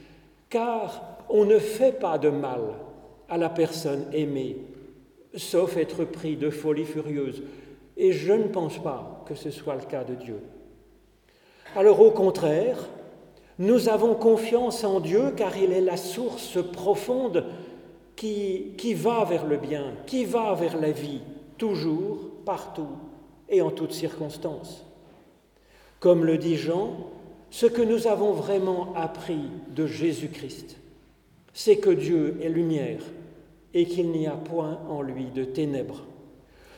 car 0.49 1.19
on 1.29 1.45
ne 1.45 1.57
fait 1.57 1.97
pas 1.97 2.17
de 2.17 2.27
mal 2.27 2.59
à 3.29 3.37
la 3.37 3.47
personne 3.47 4.07
aimée, 4.11 4.57
sauf 5.37 5.77
être 5.77 6.03
pris 6.03 6.35
de 6.35 6.49
folie 6.49 6.83
furieuse. 6.83 7.43
Et 7.95 8.11
je 8.11 8.33
ne 8.33 8.49
pense 8.49 8.77
pas 8.83 9.23
que 9.25 9.35
ce 9.35 9.51
soit 9.51 9.75
le 9.75 9.85
cas 9.85 10.03
de 10.03 10.15
Dieu. 10.15 10.41
Alors 11.73 12.01
au 12.01 12.11
contraire, 12.11 12.89
nous 13.57 13.87
avons 13.87 14.15
confiance 14.15 14.83
en 14.83 14.99
Dieu 14.99 15.31
car 15.37 15.55
il 15.55 15.71
est 15.71 15.79
la 15.79 15.95
source 15.95 16.61
profonde 16.73 17.45
qui, 18.17 18.73
qui 18.77 18.93
va 18.93 19.23
vers 19.23 19.45
le 19.45 19.55
bien, 19.55 19.93
qui 20.05 20.25
va 20.25 20.55
vers 20.55 20.77
la 20.77 20.91
vie, 20.91 21.21
toujours, 21.57 22.17
partout 22.43 22.97
et 23.47 23.61
en 23.61 23.71
toutes 23.71 23.93
circonstances. 23.93 24.85
Comme 26.01 26.25
le 26.25 26.37
dit 26.37 26.57
Jean, 26.57 26.97
ce 27.51 27.65
que 27.65 27.81
nous 27.81 28.07
avons 28.07 28.31
vraiment 28.31 28.93
appris 28.95 29.41
de 29.75 29.85
Jésus-Christ, 29.85 30.77
c'est 31.53 31.77
que 31.77 31.89
Dieu 31.89 32.37
est 32.41 32.49
lumière 32.49 33.03
et 33.73 33.85
qu'il 33.85 34.09
n'y 34.09 34.25
a 34.25 34.31
point 34.31 34.79
en 34.89 35.01
lui 35.01 35.25
de 35.25 35.43
ténèbres. 35.43 36.05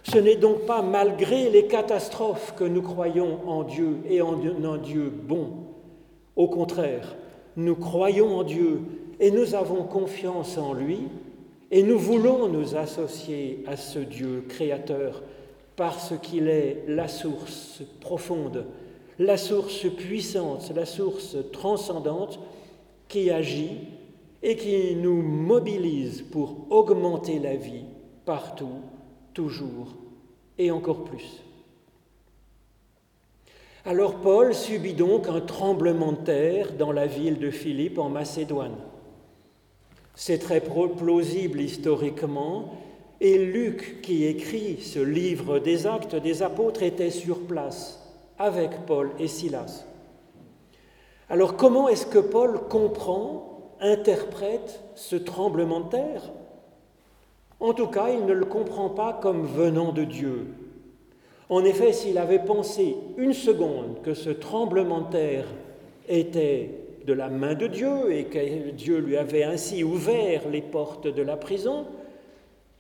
Ce 0.03 0.17
n'est 0.17 0.35
donc 0.35 0.65
pas 0.65 0.81
malgré 0.81 1.49
les 1.49 1.67
catastrophes 1.67 2.55
que 2.57 2.63
nous 2.65 2.81
croyons 2.81 3.39
en 3.47 3.63
Dieu 3.63 3.99
et 4.09 4.21
en 4.21 4.33
un 4.33 4.77
Dieu 4.77 5.09
bon. 5.09 5.51
Au 6.35 6.47
contraire, 6.47 7.15
nous 7.55 7.75
croyons 7.75 8.35
en 8.37 8.43
Dieu 8.43 8.81
et 9.19 9.31
nous 9.31 9.55
avons 9.55 9.83
confiance 9.83 10.57
en 10.57 10.73
lui 10.73 11.01
et 11.71 11.83
nous 11.83 11.99
voulons 11.99 12.49
nous 12.49 12.75
associer 12.75 13.63
à 13.67 13.77
ce 13.77 13.99
Dieu 13.99 14.43
créateur 14.49 15.21
parce 15.75 16.13
qu'il 16.21 16.47
est 16.47 16.83
la 16.87 17.07
source 17.07 17.81
profonde, 18.01 18.65
la 19.19 19.37
source 19.37 19.89
puissante, 19.89 20.71
la 20.75 20.85
source 20.85 21.37
transcendante 21.51 22.39
qui 23.07 23.29
agit 23.29 23.77
et 24.41 24.55
qui 24.55 24.95
nous 24.95 25.21
mobilise 25.21 26.21
pour 26.21 26.67
augmenter 26.69 27.39
la 27.39 27.55
vie 27.55 27.85
partout, 28.25 28.81
toujours 29.33 29.95
et 30.57 30.71
encore 30.71 31.03
plus. 31.03 31.43
Alors 33.85 34.15
Paul 34.15 34.53
subit 34.53 34.93
donc 34.93 35.27
un 35.27 35.41
tremblement 35.41 36.13
de 36.13 36.17
terre 36.17 36.73
dans 36.73 36.91
la 36.91 37.05
ville 37.05 37.37
de 37.37 37.51
Philippe 37.51 37.97
en 37.97 38.09
Macédoine. 38.09 38.77
C'est 40.15 40.37
très 40.37 40.61
plausible 40.61 41.59
historiquement, 41.59 42.75
et 43.19 43.37
Luc, 43.37 44.01
qui 44.01 44.25
écrit 44.25 44.81
ce 44.81 44.99
livre 44.99 45.59
des 45.59 45.87
actes 45.87 46.15
des 46.15 46.43
apôtres, 46.43 46.83
était 46.83 47.09
sur 47.09 47.39
place 47.41 48.02
avec 48.37 48.85
Paul 48.85 49.11
et 49.19 49.27
Silas. 49.27 49.85
Alors 51.29 51.55
comment 51.55 51.87
est-ce 51.89 52.05
que 52.05 52.19
Paul 52.19 52.67
comprend 52.69 53.71
interprète 53.79 54.81
ce 54.95 55.15
tremblement 55.15 55.81
de 55.81 55.89
terre? 55.89 56.31
En 57.59 57.73
tout 57.73 57.87
cas, 57.87 58.09
il 58.09 58.25
ne 58.25 58.33
le 58.33 58.45
comprend 58.45 58.89
pas 58.89 59.17
comme 59.21 59.45
venant 59.45 59.93
de 59.93 60.03
Dieu. 60.03 60.47
En 61.49 61.63
effet, 61.63 61.93
s'il 61.93 62.17
avait 62.17 62.43
pensé 62.43 62.95
une 63.17 63.33
seconde 63.33 64.01
que 64.03 64.13
ce 64.13 64.29
tremblement 64.29 65.01
de 65.01 65.11
terre 65.11 65.45
était 66.09 66.71
de 67.05 67.13
la 67.13 67.29
main 67.29 67.53
de 67.53 67.67
Dieu 67.67 68.11
et 68.11 68.25
que 68.25 68.71
Dieu 68.71 68.97
lui 68.97 69.17
avait 69.17 69.43
ainsi 69.43 69.83
ouvert 69.83 70.47
les 70.49 70.61
portes 70.61 71.07
de 71.07 71.21
la 71.21 71.37
prison, 71.37 71.85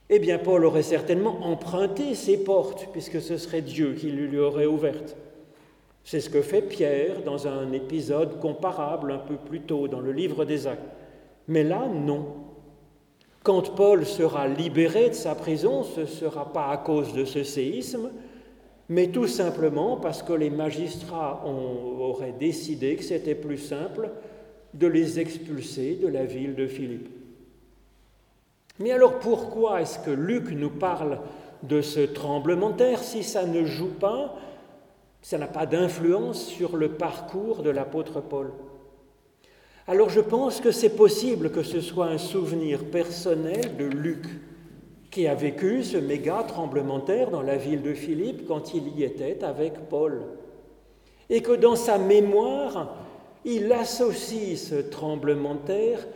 eh 0.09 0.19
bien 0.19 0.37
Paul 0.37 0.65
aurait 0.65 0.83
certainement 0.83 1.39
emprunté 1.43 2.13
ces 2.13 2.43
portes, 2.43 2.87
puisque 2.91 3.21
ce 3.21 3.37
serait 3.37 3.61
Dieu 3.61 3.93
qui 3.93 4.11
lui 4.11 4.39
aurait 4.39 4.65
ouvertes. 4.65 5.15
C'est 6.03 6.19
ce 6.19 6.29
que 6.29 6.41
fait 6.41 6.61
Pierre 6.61 7.21
dans 7.23 7.47
un 7.47 7.71
épisode 7.71 8.39
comparable 8.39 9.11
un 9.11 9.19
peu 9.19 9.35
plus 9.35 9.61
tôt 9.61 9.87
dans 9.87 10.01
le 10.01 10.11
livre 10.11 10.43
des 10.45 10.67
Actes. 10.67 10.81
Mais 11.47 11.63
là, 11.63 11.87
non. 11.87 12.25
Quand 13.41 13.75
Paul 13.75 14.05
sera 14.05 14.47
libéré 14.47 15.09
de 15.09 15.15
sa 15.15 15.35
prison, 15.35 15.83
ce 15.83 16.01
ne 16.01 16.05
sera 16.05 16.51
pas 16.51 16.67
à 16.67 16.77
cause 16.77 17.13
de 17.13 17.25
ce 17.25 17.43
séisme, 17.43 18.09
mais 18.89 19.07
tout 19.07 19.27
simplement 19.27 19.97
parce 19.97 20.23
que 20.23 20.33
les 20.33 20.49
magistrats 20.49 21.43
auraient 21.45 22.35
décidé 22.37 22.95
que 22.95 23.03
c'était 23.03 23.35
plus 23.35 23.57
simple 23.57 24.09
de 24.73 24.87
les 24.87 25.19
expulser 25.19 25.95
de 25.95 26.07
la 26.07 26.25
ville 26.25 26.55
de 26.55 26.67
Philippe. 26.67 27.09
Mais 28.79 28.91
alors 28.91 29.19
pourquoi 29.19 29.81
est-ce 29.81 29.99
que 29.99 30.11
Luc 30.11 30.51
nous 30.51 30.69
parle 30.69 31.19
de 31.63 31.81
ce 31.81 32.01
tremblement 32.01 32.71
de 32.71 32.77
terre 32.77 33.03
si 33.03 33.23
ça 33.23 33.45
ne 33.45 33.65
joue 33.65 33.93
pas 33.99 34.35
ça 35.23 35.37
n'a 35.37 35.47
pas 35.47 35.65
d'influence 35.65 36.45
sur 36.45 36.75
le 36.75 36.89
parcours 36.89 37.63
de 37.63 37.69
l'apôtre 37.69 38.21
Paul. 38.21 38.51
Alors 39.87 40.09
je 40.09 40.19
pense 40.19 40.59
que 40.59 40.71
c'est 40.71 40.95
possible 40.95 41.49
que 41.49 41.63
ce 41.63 41.79
soit 41.79 42.07
un 42.07 42.17
souvenir 42.17 42.83
personnel 42.83 43.77
de 43.77 43.85
Luc, 43.85 44.25
qui 45.09 45.27
a 45.27 45.33
vécu 45.33 45.83
ce 45.83 45.97
méga 45.97 46.43
tremblement 46.45 46.99
de 46.99 47.05
terre 47.05 47.31
dans 47.31 47.41
la 47.41 47.55
ville 47.55 47.81
de 47.81 47.93
Philippe 47.93 48.47
quand 48.47 48.73
il 48.73 48.89
y 48.97 49.03
était 49.03 49.43
avec 49.45 49.89
Paul. 49.89 50.23
Et 51.29 51.41
que 51.41 51.53
dans 51.53 51.77
sa 51.77 51.97
mémoire, 51.97 52.97
il 53.45 53.71
associe 53.71 54.59
ce 54.59 54.75
tremblement 54.75 55.55
de 55.55 55.59
terre 55.59 56.07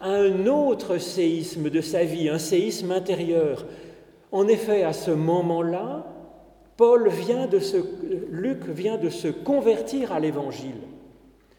à 0.00 0.10
un 0.10 0.46
autre 0.46 0.98
séisme 0.98 1.70
de 1.70 1.80
sa 1.80 2.04
vie, 2.04 2.28
un 2.28 2.38
séisme 2.38 2.92
intérieur. 2.92 3.64
En 4.32 4.48
effet, 4.48 4.82
à 4.82 4.92
ce 4.92 5.10
moment-là, 5.10 6.19
Paul 6.80 7.10
vient 7.10 7.46
de 7.46 7.58
se, 7.58 7.76
Luc 8.30 8.64
vient 8.64 8.96
de 8.96 9.10
se 9.10 9.28
convertir 9.28 10.14
à 10.14 10.18
l'Évangile. 10.18 10.80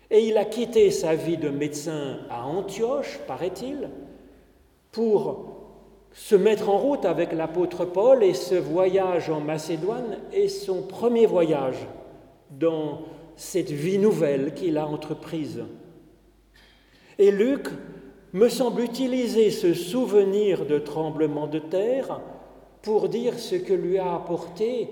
Et 0.09 0.25
il 0.27 0.35
a 0.35 0.45
quitté 0.45 0.89
sa 0.89 1.13
vie 1.13 1.37
de 1.37 1.49
médecin 1.49 2.17
à 2.31 2.47
Antioche, 2.47 3.19
paraît-il, 3.27 3.91
pour 4.91 5.45
se 6.11 6.33
mettre 6.33 6.69
en 6.69 6.79
route 6.79 7.05
avec 7.05 7.33
l'apôtre 7.33 7.85
Paul 7.85 8.23
et 8.23 8.33
ce 8.33 8.55
voyage 8.55 9.29
en 9.29 9.41
Macédoine 9.41 10.17
est 10.33 10.47
son 10.47 10.81
premier 10.81 11.27
voyage 11.27 11.87
dans 12.49 13.01
cette 13.35 13.69
vie 13.69 13.99
nouvelle 13.99 14.55
qu'il 14.55 14.79
a 14.79 14.87
entreprise. 14.87 15.63
Et 17.19 17.29
Luc 17.29 17.67
me 18.33 18.49
semble 18.49 18.81
utiliser 18.81 19.51
ce 19.51 19.75
souvenir 19.75 20.65
de 20.65 20.79
tremblement 20.79 21.45
de 21.45 21.59
terre 21.59 22.21
pour 22.81 23.09
dire 23.09 23.39
ce 23.39 23.55
que 23.55 23.73
lui 23.73 23.97
a 23.97 24.15
apporté 24.15 24.89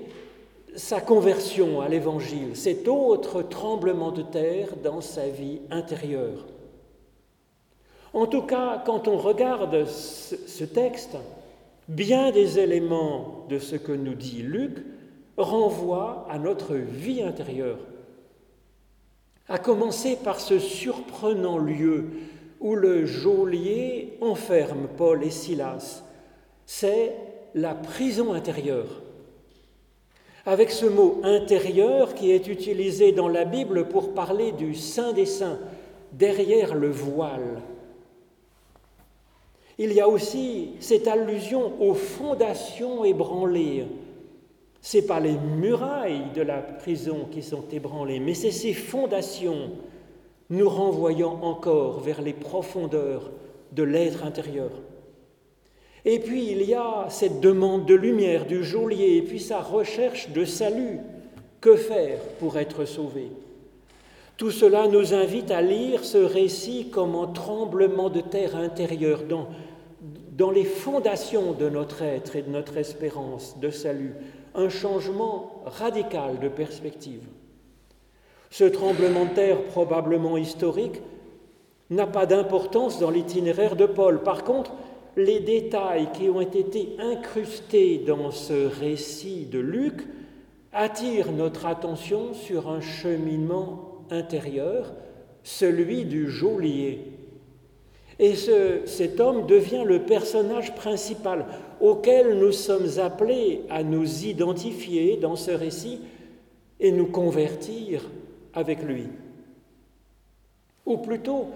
sa 0.76 1.02
conversion 1.02 1.82
à 1.82 1.88
l'Évangile, 1.88 2.56
cet 2.56 2.88
autre 2.88 3.42
tremblement 3.42 4.12
de 4.12 4.22
terre 4.22 4.70
dans 4.84 5.02
sa 5.02 5.28
vie 5.28 5.60
intérieure. 5.72 6.46
En 8.14 8.28
tout 8.28 8.44
cas, 8.44 8.82
quand 8.86 9.08
on 9.08 9.18
regarde 9.18 9.86
ce 9.86 10.64
texte, 10.64 11.18
bien 11.88 12.32
des 12.32 12.60
éléments 12.60 13.46
de 13.50 13.60
ce 13.60 13.76
que 13.76 13.92
nous 13.92 14.14
dit 14.14 14.42
Luc 14.42 14.78
renvoient 15.38 16.28
à 16.30 16.38
notre 16.38 16.76
vie 16.76 17.22
intérieure. 17.22 17.80
À 19.48 19.58
commencer 19.58 20.16
par 20.16 20.40
ce 20.40 20.60
surprenant 20.60 21.58
lieu 21.58 22.10
où 22.60 22.76
le 22.76 23.06
geôlier 23.06 24.18
enferme 24.22 24.88
Paul 24.98 25.24
et 25.24 25.32
Silas. 25.32 26.04
C'est 26.66 27.16
la 27.56 27.74
prison 27.74 28.34
intérieure. 28.34 29.02
Avec 30.46 30.72
ce 30.72 30.86
mot 30.86 31.20
intérieur 31.24 32.16
qui 32.16 32.32
est 32.32 32.48
utilisé 32.48 33.12
dans 33.12 33.28
la 33.28 33.46
Bible 33.46 33.88
pour 33.88 34.14
parler 34.14 34.52
du 34.52 34.74
Saint 34.74 35.14
des 35.14 35.26
Saints, 35.26 35.60
derrière 36.12 36.76
le 36.76 36.90
voile. 36.90 37.62
Il 39.78 39.94
y 39.94 40.02
a 40.02 40.10
aussi 40.10 40.72
cette 40.80 41.08
allusion 41.08 41.82
aux 41.82 41.94
fondations 41.94 43.06
ébranlées. 43.06 43.86
Ce 44.82 44.98
n'est 44.98 45.04
pas 45.04 45.20
les 45.20 45.38
murailles 45.38 46.32
de 46.36 46.42
la 46.42 46.58
prison 46.58 47.28
qui 47.32 47.44
sont 47.44 47.64
ébranlées, 47.72 48.20
mais 48.20 48.34
c'est 48.34 48.52
ces 48.52 48.74
fondations 48.74 49.72
nous 50.50 50.68
renvoyant 50.70 51.40
encore 51.44 52.00
vers 52.00 52.22
les 52.22 52.34
profondeurs 52.34 53.32
de 53.72 53.84
l'être 53.84 54.26
intérieur. 54.26 54.72
Et 56.06 56.20
puis 56.20 56.46
il 56.52 56.64
y 56.64 56.74
a 56.74 57.08
cette 57.10 57.40
demande 57.40 57.86
de 57.86 57.96
lumière 57.96 58.46
du 58.46 58.64
geôlier, 58.64 59.18
et 59.18 59.22
puis 59.22 59.40
sa 59.40 59.60
recherche 59.60 60.30
de 60.30 60.46
salut. 60.46 61.00
Que 61.62 61.76
faire 61.76 62.20
pour 62.40 62.58
être 62.58 62.86
sauvé? 62.86 63.32
Tout 64.38 64.52
cela 64.52 64.88
nous 64.88 65.14
invite 65.14 65.52
à 65.52 65.62
lire 65.62 66.06
ce 66.06 66.18
récit 66.18 66.90
comme 66.90 67.16
un 67.16 67.28
tremblement 67.28 68.10
de 68.10 68.22
terre 68.22 68.56
intérieur 68.56 69.24
dans, 69.24 69.50
dans 70.38 70.52
les 70.52 70.64
fondations 70.64 71.52
de 71.52 71.68
notre 71.68 72.02
être 72.02 72.38
et 72.38 72.44
de 72.44 72.50
notre 72.50 72.78
espérance 72.78 73.60
de 73.60 73.70
salut, 73.70 74.14
un 74.56 74.70
changement 74.70 75.62
radical 75.66 76.40
de 76.40 76.48
perspective. 76.48 77.28
Ce 78.50 78.64
tremblement 78.64 79.26
de 79.26 79.32
terre, 79.32 79.62
probablement 79.64 80.38
historique, 80.38 81.02
n'a 81.90 82.08
pas 82.08 82.26
d'importance 82.26 83.00
dans 83.00 83.10
l'itinéraire 83.10 83.76
de 83.76 83.86
Paul. 83.86 84.24
Par 84.24 84.46
contre, 84.46 84.72
les 85.16 85.40
détails 85.40 86.10
qui 86.14 86.30
ont 86.30 86.42
été 86.42 86.96
incrustés 87.00 88.04
dans 88.06 88.32
ce 88.32 88.68
récit 88.68 89.46
de 89.46 89.60
Luc 89.60 90.02
attirent 90.72 91.32
notre 91.32 91.66
attention 91.66 92.34
sur 92.34 92.70
un 92.70 92.82
cheminement 92.82 94.04
intérieur, 94.12 94.94
celui 95.44 96.06
du 96.06 96.30
geôlier. 96.30 97.02
Et 98.20 98.36
cet 98.36 99.20
homme 99.20 99.48
devient 99.48 99.84
le 99.86 100.02
personnage 100.02 100.76
principal 100.76 101.46
auquel 101.80 102.38
nous 102.38 102.52
sommes 102.52 103.00
appelés 103.00 103.62
à 103.70 103.84
nous 103.84 104.26
identifier 104.26 105.16
dans 105.16 105.38
ce 105.38 105.52
récit 105.52 106.02
et 106.80 106.92
nous 106.92 107.08
convertir 107.08 108.10
avec 108.54 108.84
lui. 108.84 109.06
Ou 110.86 110.98
plutôt, 110.98 111.48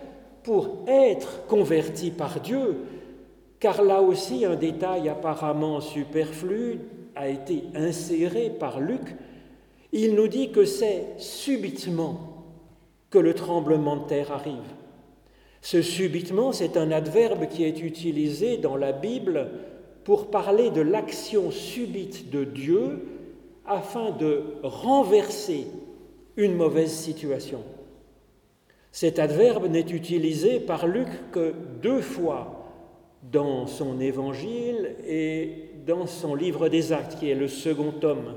pour 0.44 0.86
être 0.88 1.46
converti 1.48 2.12
par 2.12 2.39
Dieu, 2.39 2.78
car 3.63 3.82
là 3.82 4.02
aussi 4.02 4.43
un 4.43 4.58
détail 4.58 5.08
apparemment 5.08 5.80
superflu 5.80 6.82
a 7.15 7.30
été 7.30 7.63
inséré 7.76 8.49
par 8.49 8.82
Luc, 8.82 9.15
il 9.93 10.15
nous 10.15 10.28
dit 10.28 10.52
que 10.52 10.65
c'est 10.65 11.06
subitement 11.17 12.43
que 13.10 13.19
le 13.19 13.34
tremblement 13.34 13.95
de 13.95 14.06
terre 14.06 14.34
arrive. 14.34 14.73
Ce 15.62 15.82
subitement, 15.82 16.52
c'est 16.52 16.76
un 16.76 16.91
adverbe 16.91 17.47
qui 17.47 17.63
est 17.63 17.80
utilisé 17.80 18.58
dans 18.58 18.76
la 18.76 18.91
Bible 18.91 19.49
pour 20.04 20.30
parler 20.30 20.69
de 20.69 20.82
l'action 20.82 21.49
subite 21.49 22.30
de 22.32 22.43
Dieu 22.43 23.08
afin 23.65 24.12
de 24.12 24.43
renverser 24.62 25.67
une 26.36 26.56
mauvaise 26.56 26.91
situation. 26.91 27.63
Cet 28.91 29.19
adverbe 29.19 29.67
n'est 29.67 29.80
utilisé 29.80 30.60
par 30.60 30.86
Luc 30.86 31.08
que 31.32 31.54
deux 31.82 32.02
fois 32.02 32.60
dans 33.32 33.68
son 33.68 34.00
évangile 34.00 34.96
et 35.08 35.70
dans 35.86 36.08
son 36.08 36.36
livre 36.36 36.70
des 36.70 36.92
actes, 36.92 37.18
qui 37.20 37.30
est 37.30 37.36
le 37.36 37.48
second 37.48 37.92
tome. 37.92 38.36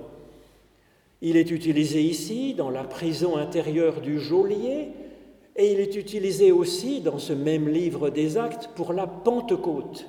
Il 1.22 1.37
est 1.37 1.51
utilisé 1.51 2.03
ici 2.03 2.55
dans 2.55 2.70
la 2.70 2.85
prison 2.85 3.37
intérieure 3.37 4.01
du 4.01 4.20
geôlier 4.20 4.88
et 5.57 5.72
il 5.72 5.81
est 5.81 5.96
utilisé 5.96 6.53
aussi 6.53 7.01
dans 7.01 7.18
ce 7.18 7.33
même 7.33 7.68
livre 7.68 8.11
des 8.11 8.37
actes 8.37 8.70
pour 8.75 8.92
la 8.92 9.07
Pentecôte. 9.07 10.07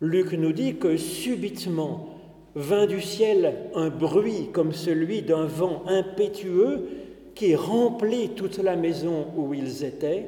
Luc 0.00 0.32
nous 0.32 0.52
dit 0.52 0.76
que 0.76 0.96
subitement 0.96 2.08
vint 2.54 2.86
du 2.86 3.00
ciel 3.00 3.56
un 3.74 3.90
bruit 3.90 4.48
comme 4.52 4.72
celui 4.72 5.22
d'un 5.22 5.44
vent 5.44 5.82
impétueux 5.86 6.88
qui 7.34 7.54
remplit 7.54 8.30
toute 8.30 8.58
la 8.58 8.76
maison 8.76 9.26
où 9.36 9.54
ils 9.54 9.84
étaient, 9.84 10.26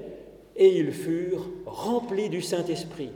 et 0.57 0.79
ils 0.79 0.93
furent 0.93 1.47
remplis 1.67 2.29
du 2.29 2.43
Saint-Esprit. 2.43 3.11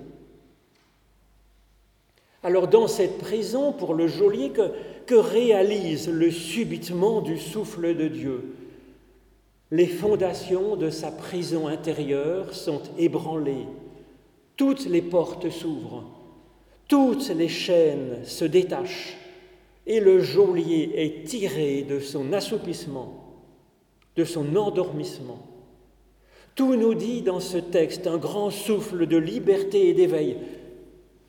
Alors 2.43 2.69
dans 2.69 2.89
cette 2.89 3.19
prison, 3.19 3.73
pour 3.73 3.95
le 3.95 4.07
geôlier, 4.07 4.51
que, 4.51 5.15
réalise 5.15 6.09
le 6.09 6.31
subitement 6.31 7.21
du 7.21 7.37
souffle 7.37 7.97
de 7.97 8.07
Dieu? 8.07 8.55
Les 9.73 9.89
fondations 9.89 10.77
de 10.77 10.89
sa 10.89 11.11
prison 11.11 11.67
intérieure 11.67 12.55
sont 12.55 12.83
ébranlées, 12.97 13.67
toutes 14.57 14.87
les 14.87 15.03
portes 15.03 15.51
s'ouvrent, 15.51 16.05
toutes 16.89 17.29
les 17.31 17.49
chaînes 17.49 18.25
se 18.25 18.45
détachent, 18.45 19.17
et 19.87 20.01
le 20.01 20.21
geôlier 20.21 20.93
est 20.95 21.27
tiré 21.27 21.83
de 21.83 22.01
son 22.01 22.33
assoupissement, 22.33 23.35
de 24.17 24.25
son 24.25 24.55
endormissement. 24.57 25.50
Tout 26.61 26.77
nous 26.77 26.93
dit 26.93 27.23
dans 27.23 27.41
ce 27.41 27.57
texte 27.57 28.07
un 28.07 28.19
grand 28.19 28.51
souffle 28.51 29.07
de 29.07 29.17
liberté 29.17 29.89
et 29.89 29.95
d'éveil, 29.95 30.37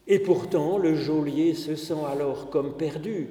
et 0.06 0.20
pourtant, 0.20 0.78
le 0.78 0.94
geôlier 0.94 1.54
se 1.54 1.78
sent 1.78 2.04
alors 2.12 2.50
comme 2.50 2.74
perdu. 2.74 3.30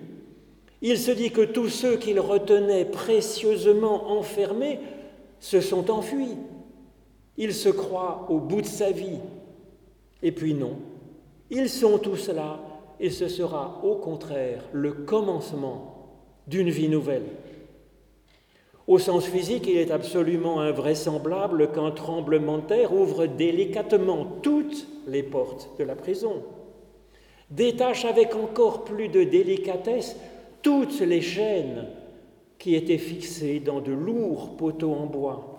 Il 0.80 0.96
se 0.96 1.10
dit 1.10 1.30
que 1.30 1.42
tous 1.42 1.68
ceux 1.68 1.98
qu'il 1.98 2.18
retenait 2.18 2.86
précieusement 2.86 4.12
enfermés 4.12 4.80
se 5.40 5.60
sont 5.60 5.90
enfuis. 5.90 6.38
Il 7.36 7.52
se 7.52 7.68
croit 7.68 8.24
au 8.30 8.38
bout 8.38 8.62
de 8.62 8.66
sa 8.66 8.90
vie. 8.92 9.18
Et 10.22 10.32
puis 10.32 10.54
non, 10.54 10.78
ils 11.50 11.68
sont 11.68 11.98
tous 11.98 12.30
là 12.30 12.60
et 12.98 13.10
ce 13.10 13.28
sera 13.28 13.78
au 13.84 13.96
contraire 13.96 14.64
le 14.72 14.92
commencement 14.92 16.08
d'une 16.46 16.70
vie 16.70 16.88
nouvelle. 16.88 17.26
Au 18.90 18.98
sens 18.98 19.24
physique, 19.24 19.68
il 19.68 19.76
est 19.76 19.92
absolument 19.92 20.58
invraisemblable 20.58 21.70
qu'un 21.70 21.92
tremblement 21.92 22.58
de 22.58 22.62
terre 22.62 22.92
ouvre 22.92 23.26
délicatement 23.26 24.26
toutes 24.42 24.88
les 25.06 25.22
portes 25.22 25.70
de 25.78 25.84
la 25.84 25.94
prison 25.94 26.42
détache 27.52 28.04
avec 28.04 28.34
encore 28.34 28.82
plus 28.82 29.06
de 29.06 29.22
délicatesse 29.22 30.16
toutes 30.62 30.98
les 31.02 31.20
chaînes 31.20 31.86
qui 32.58 32.74
étaient 32.74 32.98
fixées 32.98 33.60
dans 33.60 33.80
de 33.80 33.92
lourds 33.92 34.56
poteaux 34.56 34.94
en 34.94 35.06
bois, 35.06 35.54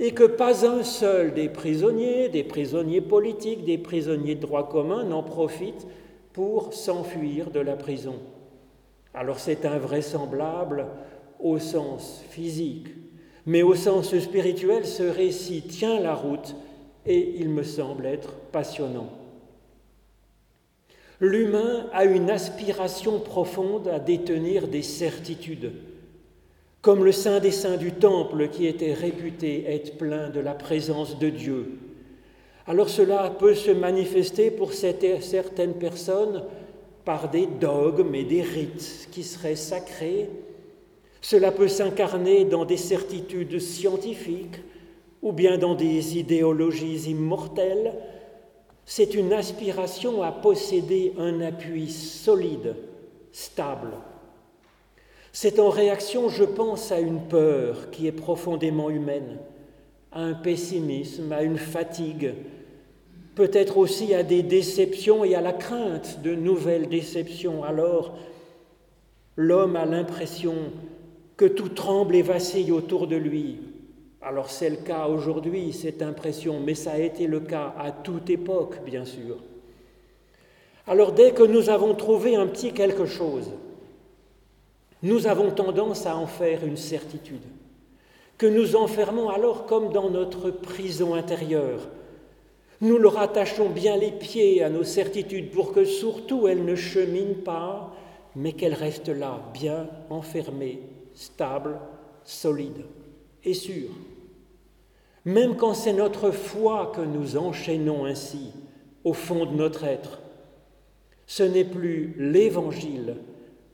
et 0.00 0.10
que 0.10 0.24
pas 0.24 0.66
un 0.66 0.82
seul 0.82 1.32
des 1.32 1.48
prisonniers, 1.48 2.28
des 2.28 2.42
prisonniers 2.42 3.02
politiques, 3.02 3.64
des 3.64 3.78
prisonniers 3.78 4.34
de 4.34 4.40
droit 4.40 4.68
commun 4.68 5.04
n'en 5.04 5.22
profite 5.22 5.86
pour 6.32 6.74
s'enfuir 6.74 7.52
de 7.52 7.60
la 7.60 7.76
prison. 7.76 8.16
Alors 9.14 9.38
c'est 9.38 9.64
invraisemblable 9.64 10.86
au 11.40 11.58
sens 11.58 12.22
physique, 12.30 12.88
mais 13.46 13.62
au 13.62 13.74
sens 13.74 14.16
spirituel, 14.18 14.86
ce 14.86 15.02
récit 15.02 15.62
tient 15.62 16.00
la 16.00 16.14
route 16.14 16.56
et 17.04 17.36
il 17.38 17.48
me 17.48 17.62
semble 17.62 18.06
être 18.06 18.34
passionnant. 18.52 19.10
L'humain 21.20 21.86
a 21.92 22.04
une 22.04 22.28
aspiration 22.28 23.20
profonde 23.20 23.88
à 23.88 23.98
détenir 23.98 24.68
des 24.68 24.82
certitudes, 24.82 25.72
comme 26.82 27.04
le 27.04 27.12
Saint 27.12 27.40
des 27.40 27.52
Saints 27.52 27.78
du 27.78 27.92
Temple 27.92 28.48
qui 28.48 28.66
était 28.66 28.92
réputé 28.92 29.64
être 29.66 29.96
plein 29.96 30.28
de 30.28 30.40
la 30.40 30.52
présence 30.52 31.18
de 31.18 31.30
Dieu. 31.30 31.78
Alors 32.66 32.88
cela 32.88 33.30
peut 33.30 33.54
se 33.54 33.70
manifester 33.70 34.50
pour 34.50 34.72
certaines 34.72 35.74
personnes 35.74 36.42
par 37.04 37.30
des 37.30 37.46
dogmes 37.46 38.14
et 38.14 38.24
des 38.24 38.42
rites 38.42 39.08
qui 39.12 39.22
seraient 39.22 39.56
sacrés. 39.56 40.28
Cela 41.20 41.52
peut 41.52 41.68
s'incarner 41.68 42.44
dans 42.44 42.64
des 42.64 42.76
certitudes 42.76 43.58
scientifiques 43.58 44.60
ou 45.22 45.32
bien 45.32 45.58
dans 45.58 45.74
des 45.74 46.18
idéologies 46.18 47.10
immortelles 47.10 47.94
c'est 48.88 49.14
une 49.14 49.32
aspiration 49.32 50.22
à 50.22 50.30
posséder 50.30 51.12
un 51.18 51.40
appui 51.40 51.90
solide, 51.90 52.76
stable. 53.32 53.90
C'est 55.32 55.58
en 55.58 55.70
réaction, 55.70 56.28
je 56.28 56.44
pense, 56.44 56.92
à 56.92 57.00
une 57.00 57.20
peur 57.20 57.90
qui 57.90 58.06
est 58.06 58.12
profondément 58.12 58.88
humaine, 58.88 59.38
à 60.12 60.20
un 60.20 60.34
pessimisme, 60.34 61.32
à 61.32 61.42
une 61.42 61.58
fatigue, 61.58 62.32
peut-être 63.34 63.76
aussi 63.76 64.14
à 64.14 64.22
des 64.22 64.44
déceptions 64.44 65.24
et 65.24 65.34
à 65.34 65.40
la 65.40 65.52
crainte 65.52 66.22
de 66.22 66.36
nouvelles 66.36 66.88
déceptions. 66.88 67.64
Alors, 67.64 68.16
l'homme 69.34 69.74
a 69.74 69.84
l'impression 69.84 70.54
que 71.36 71.44
tout 71.44 71.68
tremble 71.68 72.16
et 72.16 72.22
vacille 72.22 72.72
autour 72.72 73.06
de 73.06 73.16
lui, 73.16 73.58
alors 74.26 74.50
c'est 74.50 74.70
le 74.70 74.76
cas 74.76 75.06
aujourd'hui, 75.06 75.72
cette 75.72 76.02
impression, 76.02 76.58
mais 76.58 76.74
ça 76.74 76.92
a 76.92 76.98
été 76.98 77.28
le 77.28 77.38
cas 77.38 77.74
à 77.78 77.92
toute 77.92 78.28
époque, 78.28 78.80
bien 78.84 79.04
sûr. 79.04 79.36
Alors 80.88 81.12
dès 81.12 81.32
que 81.32 81.44
nous 81.44 81.70
avons 81.70 81.94
trouvé 81.94 82.34
un 82.34 82.48
petit 82.48 82.72
quelque 82.72 83.06
chose, 83.06 83.50
nous 85.04 85.28
avons 85.28 85.52
tendance 85.52 86.06
à 86.06 86.16
en 86.16 86.26
faire 86.26 86.64
une 86.64 86.76
certitude, 86.76 87.44
que 88.36 88.46
nous 88.46 88.74
enfermons 88.74 89.28
alors 89.28 89.66
comme 89.66 89.92
dans 89.92 90.10
notre 90.10 90.50
prison 90.50 91.14
intérieure. 91.14 91.88
Nous 92.80 92.98
le 92.98 93.08
rattachons 93.08 93.70
bien 93.70 93.96
les 93.96 94.10
pieds 94.10 94.62
à 94.62 94.70
nos 94.70 94.84
certitudes 94.84 95.50
pour 95.50 95.72
que 95.72 95.84
surtout 95.84 96.48
elles 96.48 96.64
ne 96.64 96.74
cheminent 96.74 97.44
pas, 97.44 97.94
mais 98.34 98.52
qu'elles 98.52 98.74
restent 98.74 99.08
là, 99.08 99.40
bien 99.54 99.88
enfermées, 100.10 100.80
stables, 101.16 101.80
solides 102.24 102.84
et 103.42 103.54
sûres 103.54 103.90
même 105.26 105.56
quand 105.56 105.74
c'est 105.74 105.92
notre 105.92 106.30
foi 106.30 106.92
que 106.94 107.00
nous 107.00 107.36
enchaînons 107.36 108.06
ainsi 108.06 108.52
au 109.02 109.12
fond 109.12 109.44
de 109.44 109.54
notre 109.54 109.84
être. 109.84 110.20
Ce 111.26 111.42
n'est 111.42 111.64
plus 111.64 112.14
l'évangile, 112.16 113.16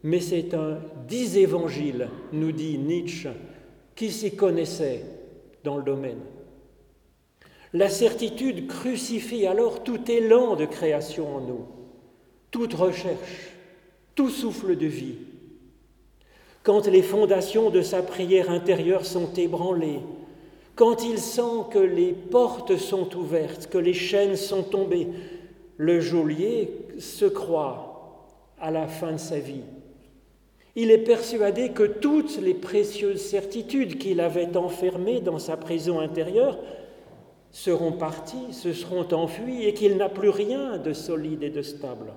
mais 0.03 0.21
c'est 0.21 0.55
un 0.55 0.79
disévangile, 1.07 2.09
nous 2.33 2.53
dit 2.53 2.79
Nietzsche, 2.79 3.29
qui 3.95 4.11
s'y 4.11 4.35
connaissait 4.35 5.05
dans 5.63 5.77
le 5.77 5.83
domaine. 5.83 6.23
La 7.75 7.91
certitude 7.91 8.67
crucifie 8.67 9.47
alors 9.47 9.85
tout 9.85 10.11
élan 10.11 10.57
de 10.57 10.65
création 10.65 11.37
en 11.37 11.41
nous, 11.43 11.67
toute 12.51 12.73
recherche, 12.73 13.53
tout 14.15 14.31
souffle 14.31 14.75
de 14.75 14.87
vie. 14.87 15.19
Quand 16.63 16.87
les 16.87 17.03
fondations 17.03 17.71
de 17.71 17.83
sa 17.83 18.03
prière 18.03 18.51
intérieure 18.51 19.05
sont 19.05 19.33
ébranlées, 19.35 20.01
quand 20.77 21.05
il 21.05 21.19
sent 21.19 21.67
que 21.71 21.79
les 21.79 22.13
portes 22.13 22.77
sont 22.77 23.15
ouvertes, 23.17 23.69
que 23.69 23.79
les 23.79 23.95
chaînes 23.95 24.37
sont 24.37 24.63
tombées, 24.63 25.09
le 25.77 26.01
geôlier 26.01 26.71
se 26.99 27.25
croit 27.25 28.29
à 28.61 28.71
la 28.71 28.87
fin 28.87 29.13
de 29.13 29.19
sa 29.19 29.39
vie. 29.39 29.65
Il 30.75 30.91
est 30.91 30.99
persuadé 30.99 31.71
que 31.71 31.83
toutes 31.83 32.39
les 32.39 32.55
précieuses 32.55 33.21
certitudes 33.21 33.99
qu'il 33.99 34.21
avait 34.21 34.57
enfermées 34.57 35.21
dans 35.21 35.39
sa 35.39 35.57
prison 35.57 36.01
intérieure 36.01 36.59
seront 37.51 37.93
partis, 37.93 38.53
se 38.53 38.73
seront 38.73 39.07
enfuis 39.13 39.65
et 39.65 39.75
qu'il 39.75 39.99
n'a 39.99 40.09
plus 40.09 40.31
rien 40.31 40.79
de 40.79 40.95
solide 40.95 41.43
et 41.43 41.51
de 41.51 41.61
stable. 41.61 42.13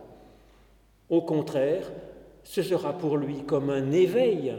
Au 1.09 1.21
contraire, 1.21 1.91
ce 2.45 2.61
sera 2.61 2.93
pour 2.93 3.17
lui 3.17 3.41
comme 3.45 3.69
un 3.69 3.91
éveil. 3.91 4.53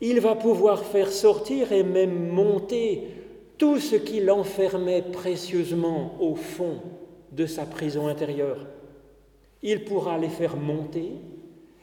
Il 0.00 0.20
va 0.20 0.36
pouvoir 0.36 0.84
faire 0.84 1.10
sortir 1.10 1.72
et 1.72 1.82
même 1.82 2.30
monter 2.30 3.02
tout 3.58 3.78
ce 3.78 3.96
qui 3.96 4.20
l'enfermait 4.20 5.02
précieusement 5.02 6.16
au 6.20 6.36
fond 6.36 6.80
de 7.32 7.44
sa 7.44 7.66
prison 7.66 8.06
intérieure. 8.06 8.66
Il 9.62 9.84
pourra 9.84 10.16
les 10.16 10.28
faire 10.28 10.56
monter, 10.56 11.12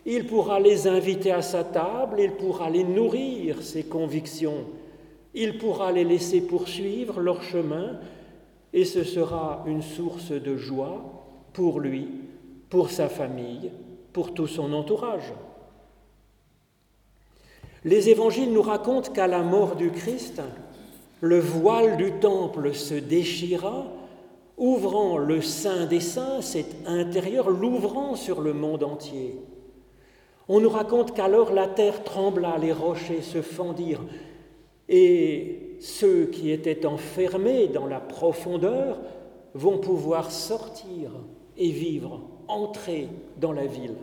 il 0.06 0.26
pourra 0.26 0.60
les 0.60 0.88
inviter 0.88 1.32
à 1.32 1.42
sa 1.42 1.64
table, 1.66 2.20
il 2.20 2.32
pourra 2.32 2.70
les 2.70 2.84
nourrir, 2.84 3.62
ses 3.62 3.84
convictions, 3.84 4.66
il 5.34 5.58
pourra 5.58 5.92
les 5.92 6.06
laisser 6.06 6.42
poursuivre 6.42 7.20
leur 7.20 7.44
chemin, 7.44 8.00
et 8.72 8.86
ce 8.86 9.04
sera 9.04 9.64
une 9.68 9.82
source 9.82 10.32
de 10.32 10.56
joie 10.56 11.26
pour 11.52 11.80
lui, 11.80 12.08
pour 12.70 12.90
sa 12.90 13.10
famille, 13.10 13.72
pour 14.14 14.34
tout 14.34 14.48
son 14.48 14.72
entourage. 14.74 15.34
Les 17.84 18.10
évangiles 18.10 18.54
nous 18.54 18.62
racontent 18.62 19.12
qu'à 19.12 19.28
la 19.28 19.42
mort 19.42 19.76
du 19.76 19.92
Christ, 19.92 20.42
le 21.20 21.40
voile 21.40 21.98
du 21.98 22.14
temple 22.14 22.74
se 22.74 22.94
déchira, 22.94 23.88
ouvrant 24.58 25.18
le 25.18 25.42
Saint 25.42 25.86
des 25.86 26.00
Saints, 26.00 26.42
cet 26.42 26.88
intérieur, 26.88 27.50
l'ouvrant 27.50 28.16
sur 28.16 28.42
le 28.42 28.54
monde 28.54 28.84
entier. 28.84 29.42
On 30.48 30.60
nous 30.60 30.70
raconte 30.70 31.14
qu'alors 31.14 31.52
la 31.52 31.68
terre 31.68 32.04
trembla, 32.04 32.58
les 32.58 32.74
rochers 32.74 33.22
se 33.22 33.42
fendirent, 33.42 34.04
et 34.88 35.78
ceux 35.80 36.26
qui 36.26 36.52
étaient 36.52 36.86
enfermés 36.86 37.68
dans 37.68 37.88
la 37.88 38.00
profondeur 38.00 39.00
vont 39.54 39.78
pouvoir 39.78 40.32
sortir 40.32 41.12
et 41.58 41.70
vivre, 41.70 42.22
entrer 42.48 43.08
dans 43.38 43.52
la 43.52 43.66
ville. 43.66 43.96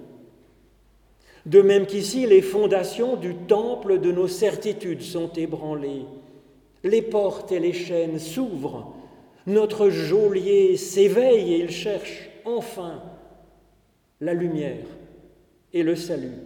De 1.46 1.62
même 1.62 1.86
qu'ici, 1.86 2.26
les 2.26 2.42
fondations 2.42 3.16
du 3.16 3.34
temple 3.34 3.98
de 3.98 4.12
nos 4.12 4.28
certitudes 4.28 5.02
sont 5.02 5.32
ébranlées, 5.32 6.04
les 6.84 7.02
portes 7.02 7.52
et 7.52 7.60
les 7.60 7.72
chaînes 7.72 8.18
s'ouvrent, 8.18 8.92
notre 9.46 9.88
geôlier 9.88 10.76
s'éveille 10.76 11.54
et 11.54 11.58
il 11.58 11.70
cherche 11.70 12.28
enfin 12.44 13.02
la 14.20 14.34
lumière 14.34 14.86
et 15.72 15.82
le 15.82 15.96
salut. 15.96 16.36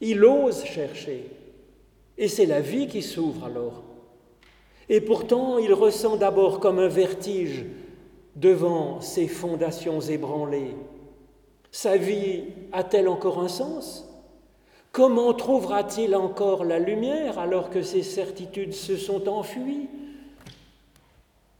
Il 0.00 0.24
ose 0.24 0.64
chercher, 0.64 1.26
et 2.18 2.28
c'est 2.28 2.46
la 2.46 2.60
vie 2.60 2.86
qui 2.86 3.02
s'ouvre 3.02 3.46
alors. 3.46 3.82
Et 4.88 5.00
pourtant, 5.00 5.58
il 5.58 5.72
ressent 5.72 6.16
d'abord 6.16 6.60
comme 6.60 6.78
un 6.78 6.88
vertige 6.88 7.64
devant 8.36 9.00
ces 9.00 9.28
fondations 9.28 10.00
ébranlées. 10.00 10.74
Sa 11.70 11.96
vie 11.96 12.44
a-t-elle 12.72 13.08
encore 13.08 13.40
un 13.40 13.48
sens? 13.48 14.08
Comment 14.90 15.32
trouvera-t-il 15.32 16.14
encore 16.14 16.64
la 16.64 16.78
lumière 16.78 17.38
alors 17.38 17.70
que 17.70 17.82
ses 17.82 18.02
certitudes 18.02 18.74
se 18.74 18.96
sont 18.96 19.28
enfuies? 19.28 19.88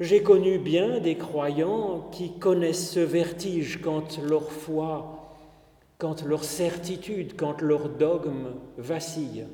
J'ai 0.00 0.22
connu 0.22 0.58
bien 0.58 1.00
des 1.00 1.16
croyants 1.16 2.08
qui 2.12 2.32
connaissent 2.38 2.90
ce 2.90 3.00
vertige 3.00 3.80
quand 3.82 4.18
leur 4.18 4.50
foi 4.50 5.22
quand 6.02 6.24
leur 6.24 6.42
certitude, 6.42 7.36
quand 7.36 7.60
leur 7.62 7.88
dogme 7.88 8.54
vacille, 8.76 9.46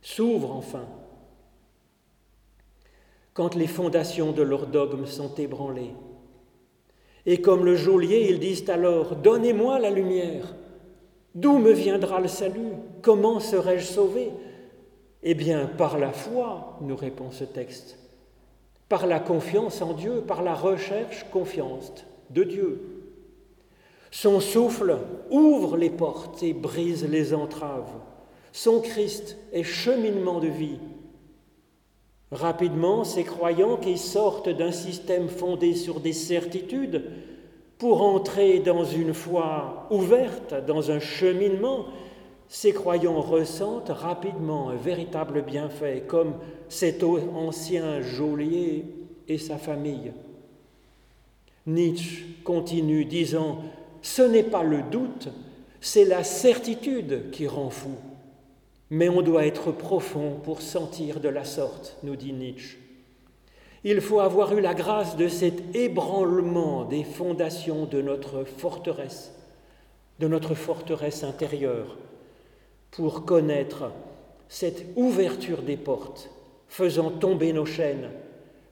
s'ouvre 0.00 0.50
enfin, 0.52 0.86
quand 3.34 3.54
les 3.54 3.66
fondations 3.66 4.32
de 4.32 4.40
leur 4.40 4.66
dogme 4.66 5.04
sont 5.04 5.34
ébranlées. 5.34 5.92
Et 7.30 7.42
comme 7.42 7.66
le 7.66 7.76
geôlier, 7.76 8.28
ils 8.30 8.38
disent 8.38 8.70
alors, 8.70 9.14
Donnez-moi 9.14 9.78
la 9.78 9.90
lumière. 9.90 10.54
D'où 11.34 11.58
me 11.58 11.72
viendra 11.72 12.20
le 12.20 12.26
salut? 12.26 12.72
Comment 13.02 13.38
serai-je 13.38 13.84
sauvé? 13.84 14.30
Eh 15.22 15.34
bien, 15.34 15.66
par 15.66 15.98
la 15.98 16.10
foi, 16.10 16.78
nous 16.80 16.96
répond 16.96 17.30
ce 17.30 17.44
texte, 17.44 17.98
par 18.88 19.06
la 19.06 19.20
confiance 19.20 19.82
en 19.82 19.92
Dieu, 19.92 20.22
par 20.26 20.42
la 20.42 20.54
recherche 20.54 21.26
confiance 21.30 21.92
de 22.30 22.44
Dieu. 22.44 22.80
Son 24.10 24.40
souffle 24.40 24.96
ouvre 25.30 25.76
les 25.76 25.90
portes 25.90 26.42
et 26.42 26.54
brise 26.54 27.06
les 27.06 27.34
entraves. 27.34 27.92
Son 28.52 28.80
Christ 28.80 29.36
est 29.52 29.64
cheminement 29.64 30.40
de 30.40 30.48
vie. 30.48 30.78
Rapidement, 32.30 33.04
ces 33.04 33.24
croyants 33.24 33.76
qui 33.76 33.96
sortent 33.96 34.50
d'un 34.50 34.72
système 34.72 35.28
fondé 35.28 35.74
sur 35.74 36.00
des 36.00 36.12
certitudes 36.12 37.04
pour 37.78 38.02
entrer 38.02 38.58
dans 38.58 38.84
une 38.84 39.14
foi 39.14 39.86
ouverte, 39.90 40.54
dans 40.66 40.90
un 40.90 41.00
cheminement, 41.00 41.86
ces 42.48 42.72
croyants 42.72 43.20
ressentent 43.20 43.90
rapidement 43.90 44.70
un 44.70 44.74
véritable 44.74 45.42
bienfait, 45.42 46.04
comme 46.06 46.34
cet 46.68 47.02
ancien 47.02 48.02
geôlier 48.02 48.84
et 49.28 49.38
sa 49.38 49.56
famille. 49.56 50.12
Nietzsche 51.66 52.24
continue 52.44 53.04
disant 53.04 53.58
ce 54.02 54.22
n'est 54.22 54.42
pas 54.42 54.62
le 54.62 54.82
doute, 54.82 55.28
c'est 55.80 56.04
la 56.04 56.24
certitude 56.24 57.30
qui 57.30 57.46
rend 57.46 57.70
fou. 57.70 57.90
Mais 58.90 59.08
on 59.08 59.22
doit 59.22 59.46
être 59.46 59.72
profond 59.72 60.38
pour 60.42 60.62
sentir 60.62 61.20
de 61.20 61.28
la 61.28 61.44
sorte, 61.44 61.96
nous 62.02 62.16
dit 62.16 62.32
Nietzsche. 62.32 62.78
Il 63.84 64.00
faut 64.00 64.20
avoir 64.20 64.56
eu 64.56 64.60
la 64.60 64.74
grâce 64.74 65.16
de 65.16 65.28
cet 65.28 65.76
ébranlement 65.76 66.84
des 66.84 67.04
fondations 67.04 67.84
de 67.84 68.00
notre 68.00 68.44
forteresse, 68.44 69.32
de 70.18 70.26
notre 70.26 70.54
forteresse 70.54 71.22
intérieure, 71.22 71.96
pour 72.90 73.24
connaître 73.24 73.92
cette 74.48 74.86
ouverture 74.96 75.62
des 75.62 75.76
portes, 75.76 76.30
faisant 76.68 77.10
tomber 77.10 77.52
nos 77.52 77.66
chaînes, 77.66 78.10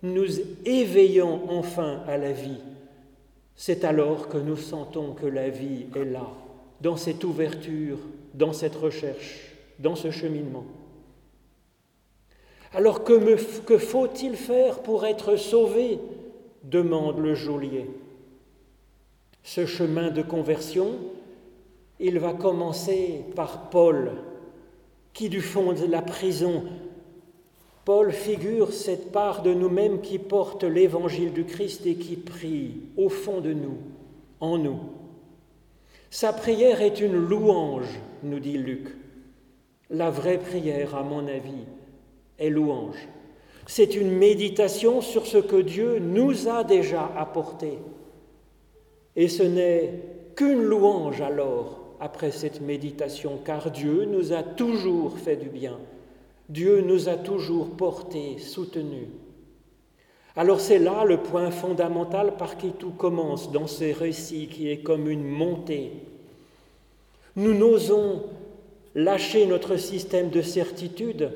nous 0.02 0.40
éveillant 0.64 1.42
enfin 1.48 2.02
à 2.06 2.16
la 2.16 2.32
vie 2.32 2.60
c'est 3.56 3.84
alors 3.84 4.28
que 4.28 4.36
nous 4.36 4.56
sentons 4.56 5.14
que 5.14 5.26
la 5.26 5.48
vie 5.48 5.86
est 5.96 6.04
là, 6.04 6.28
dans 6.82 6.96
cette 6.96 7.24
ouverture, 7.24 7.98
dans 8.34 8.52
cette 8.52 8.76
recherche, 8.76 9.55
dans 9.78 9.96
ce 9.96 10.10
cheminement. 10.10 10.64
Alors 12.72 13.04
que, 13.04 13.36
faut-il 13.78 14.36
faire 14.36 14.80
pour 14.80 15.06
être 15.06 15.36
sauvé? 15.36 15.98
demande 16.64 17.20
le 17.20 17.34
geôlier. 17.34 17.86
Ce 19.44 19.66
chemin 19.66 20.10
de 20.10 20.22
conversion, 20.22 20.96
il 22.00 22.18
va 22.18 22.32
commencer 22.32 23.20
par 23.36 23.70
Paul, 23.70 24.10
qui 25.12 25.28
du 25.28 25.40
fond 25.40 25.72
de 25.72 25.86
la 25.86 26.02
prison 26.02 26.64
Paul 27.86 28.10
figure 28.10 28.72
cette 28.72 29.12
part 29.12 29.42
de 29.42 29.54
nous-mêmes 29.54 30.00
qui 30.00 30.18
porte 30.18 30.64
l'évangile 30.64 31.32
du 31.32 31.44
Christ 31.44 31.86
et 31.86 31.94
qui 31.94 32.16
prie 32.16 32.80
au 32.96 33.08
fond 33.08 33.40
de 33.40 33.52
nous, 33.52 33.78
en 34.40 34.58
nous. 34.58 34.80
Sa 36.10 36.32
prière 36.32 36.82
est 36.82 37.00
une 37.00 37.14
louange, 37.14 38.00
nous 38.24 38.40
dit 38.40 38.58
Luc. 38.58 38.88
La 39.90 40.10
vraie 40.10 40.38
prière, 40.38 40.94
à 40.94 41.02
mon 41.02 41.26
avis, 41.26 41.64
est 42.38 42.50
louange. 42.50 43.08
C'est 43.66 43.94
une 43.94 44.10
méditation 44.10 45.00
sur 45.00 45.26
ce 45.26 45.38
que 45.38 45.60
Dieu 45.60 45.98
nous 45.98 46.48
a 46.48 46.64
déjà 46.64 47.10
apporté. 47.16 47.78
Et 49.16 49.28
ce 49.28 49.42
n'est 49.42 49.92
qu'une 50.34 50.62
louange 50.62 51.20
alors, 51.20 51.80
après 52.00 52.30
cette 52.30 52.60
méditation, 52.60 53.38
car 53.44 53.70
Dieu 53.70 54.04
nous 54.04 54.32
a 54.32 54.42
toujours 54.42 55.18
fait 55.18 55.36
du 55.36 55.48
bien 55.48 55.78
Dieu 56.48 56.80
nous 56.80 57.08
a 57.08 57.16
toujours 57.16 57.70
portés, 57.70 58.38
soutenus. 58.38 59.08
Alors 60.36 60.60
c'est 60.60 60.78
là 60.78 61.04
le 61.04 61.16
point 61.16 61.50
fondamental 61.50 62.36
par 62.36 62.56
qui 62.56 62.70
tout 62.70 62.90
commence 62.90 63.50
dans 63.50 63.66
ces 63.66 63.92
récits 63.92 64.48
qui 64.48 64.70
est 64.70 64.78
comme 64.78 65.10
une 65.10 65.26
montée. 65.26 65.92
Nous 67.34 67.54
n'osons 67.54 68.22
lâcher 68.96 69.46
notre 69.46 69.76
système 69.76 70.30
de 70.30 70.42
certitude 70.42 71.30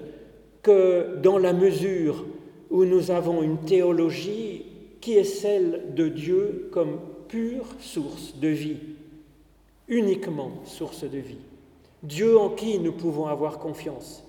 que 0.63 1.17
dans 1.23 1.39
la 1.39 1.53
mesure 1.53 2.25
où 2.71 2.85
nous 2.85 3.13
avons 3.13 3.43
une 3.43 3.59
théologie 3.59 4.65
qui 5.01 5.13
est 5.13 5.25
celle 5.25 5.95
de 5.95 6.09
Dieu 6.09 6.69
comme 6.73 6.99
pure 7.29 7.67
source 7.79 8.35
de 8.39 8.49
vie, 8.49 8.81
uniquement 9.87 10.53
source 10.65 11.05
de 11.05 11.19
vie. 11.19 11.39
Dieu 12.03 12.37
en 12.39 12.49
qui 12.49 12.79
nous 12.79 12.93
pouvons 12.93 13.27
avoir 13.27 13.59
confiance 13.59 14.25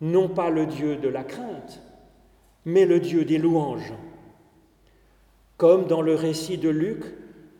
non 0.00 0.28
pas 0.28 0.50
le 0.50 0.66
Dieu 0.66 0.96
de 0.96 1.08
la 1.08 1.24
crainte, 1.24 1.80
mais 2.64 2.86
le 2.86 3.00
Dieu 3.00 3.24
des 3.24 3.38
louanges. 3.38 3.92
Comme 5.56 5.86
dans 5.86 6.00
le 6.00 6.14
récit 6.14 6.56
de 6.56 6.70
Luc, 6.70 7.04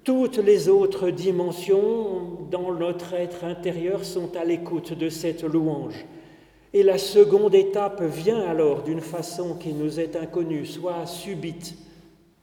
toutes 0.05 0.39
les 0.39 0.69
autres 0.69 1.11
dimensions 1.11 2.39
dans 2.51 2.73
notre 2.73 3.15
être 3.15 3.45
intérieur 3.45 4.05
sont 4.05 4.35
à 4.37 4.45
l'écoute 4.45 4.93
de 4.93 5.09
cette 5.09 5.43
louange. 5.43 6.07
Et 6.73 6.83
la 6.83 6.99
seconde 6.99 7.55
étape 7.55 8.03
vient 8.03 8.41
alors 8.41 8.83
d'une 8.83 9.01
façon 9.01 9.57
qui 9.57 9.73
nous 9.73 10.01
est 10.01 10.17
inconnue, 10.17 10.67
soit 10.67 11.05
subite, 11.05 11.77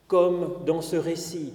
comme 0.08 0.53
dans 0.66 0.82
ce 0.82 0.97
récit, 0.97 1.53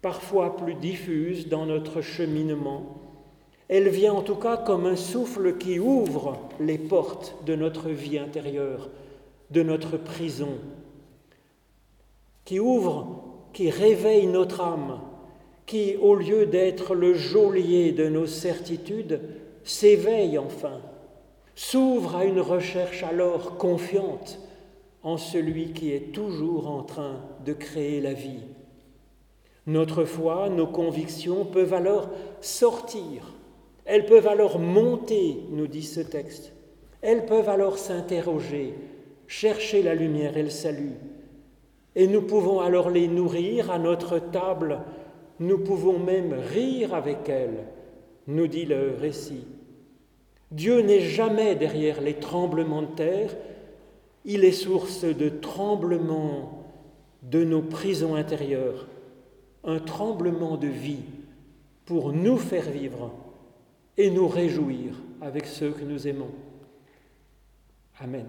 parfois 0.00 0.56
plus 0.56 0.74
diffuse 0.74 1.48
dans 1.48 1.66
notre 1.66 2.00
cheminement. 2.00 2.96
Elle 3.68 3.88
vient 3.88 4.14
en 4.14 4.22
tout 4.22 4.36
cas 4.36 4.56
comme 4.56 4.86
un 4.86 4.96
souffle 4.96 5.58
qui 5.58 5.78
ouvre 5.78 6.38
les 6.58 6.78
portes 6.78 7.36
de 7.44 7.54
notre 7.54 7.88
vie 7.90 8.18
intérieure, 8.18 8.88
de 9.50 9.62
notre 9.62 9.96
prison, 9.96 10.58
qui 12.44 12.58
ouvre, 12.58 13.24
qui 13.52 13.70
réveille 13.70 14.26
notre 14.26 14.60
âme, 14.60 15.00
qui, 15.66 15.96
au 15.96 16.14
lieu 16.14 16.46
d'être 16.46 16.94
le 16.94 17.14
geôlier 17.14 17.92
de 17.92 18.08
nos 18.08 18.26
certitudes, 18.26 19.20
s'éveille 19.64 20.38
enfin, 20.38 20.80
s'ouvre 21.54 22.16
à 22.16 22.24
une 22.24 22.40
recherche 22.40 23.02
alors 23.02 23.56
confiante 23.56 24.38
en 25.02 25.16
celui 25.16 25.72
qui 25.72 25.92
est 25.92 26.12
toujours 26.12 26.68
en 26.68 26.82
train 26.82 27.20
de 27.44 27.52
créer 27.52 28.00
la 28.00 28.12
vie. 28.12 28.42
Notre 29.66 30.04
foi, 30.04 30.48
nos 30.48 30.66
convictions 30.66 31.44
peuvent 31.44 31.74
alors 31.74 32.08
sortir, 32.40 33.34
elles 33.84 34.06
peuvent 34.06 34.26
alors 34.26 34.58
monter, 34.58 35.38
nous 35.50 35.66
dit 35.66 35.82
ce 35.82 36.00
texte, 36.00 36.52
elles 37.02 37.26
peuvent 37.26 37.48
alors 37.48 37.78
s'interroger, 37.78 38.74
chercher 39.26 39.82
la 39.82 39.94
lumière 39.94 40.36
et 40.36 40.42
le 40.42 40.50
salut. 40.50 40.94
Et 41.96 42.06
nous 42.06 42.22
pouvons 42.22 42.60
alors 42.60 42.90
les 42.90 43.08
nourrir 43.08 43.70
à 43.70 43.78
notre 43.78 44.18
table, 44.18 44.80
nous 45.40 45.58
pouvons 45.58 45.98
même 45.98 46.34
rire 46.34 46.94
avec 46.94 47.28
elles, 47.28 47.66
nous 48.26 48.46
dit 48.46 48.66
le 48.66 48.94
récit. 49.00 49.46
Dieu 50.50 50.82
n'est 50.82 51.00
jamais 51.00 51.54
derrière 51.54 52.00
les 52.00 52.14
tremblements 52.14 52.82
de 52.82 52.94
terre, 52.94 53.34
il 54.24 54.44
est 54.44 54.52
source 54.52 55.04
de 55.04 55.28
tremblements 55.30 56.64
de 57.22 57.42
nos 57.44 57.62
prisons 57.62 58.14
intérieures, 58.14 58.86
un 59.64 59.78
tremblement 59.78 60.56
de 60.56 60.68
vie 60.68 61.04
pour 61.86 62.12
nous 62.12 62.36
faire 62.36 62.70
vivre 62.70 63.12
et 63.96 64.10
nous 64.10 64.28
réjouir 64.28 64.92
avec 65.20 65.46
ceux 65.46 65.70
que 65.70 65.84
nous 65.84 66.06
aimons. 66.06 66.30
Amen. 67.98 68.26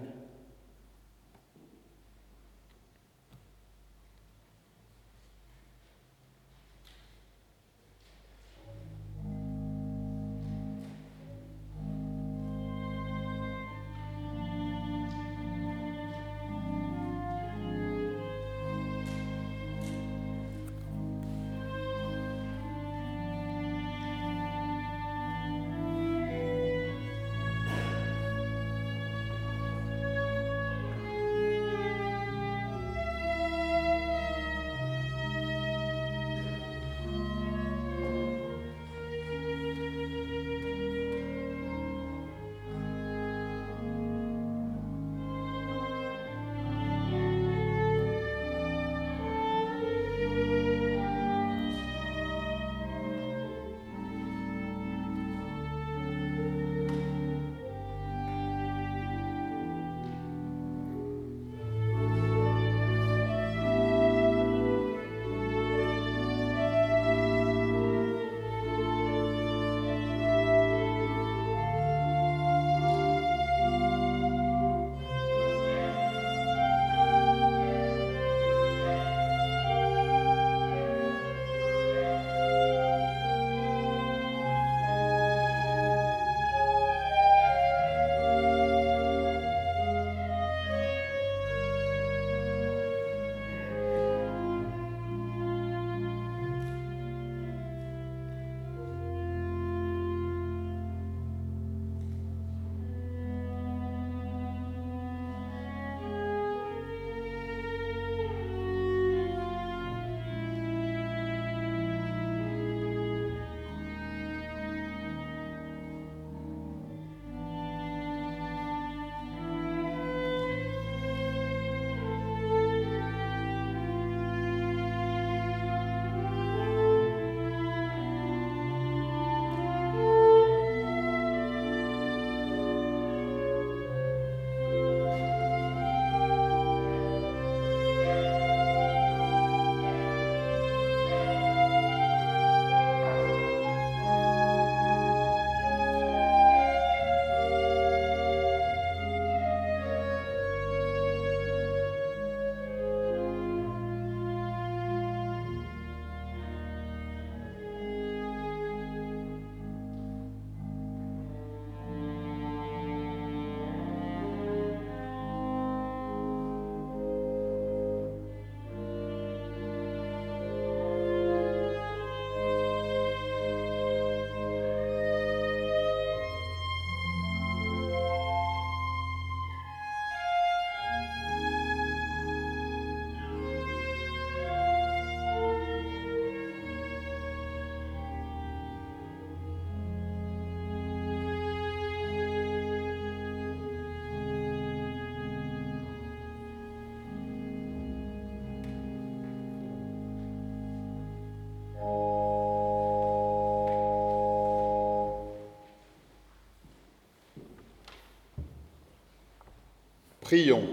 Prions. 210.32 210.64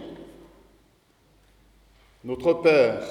Notre 2.24 2.54
Père, 2.54 3.02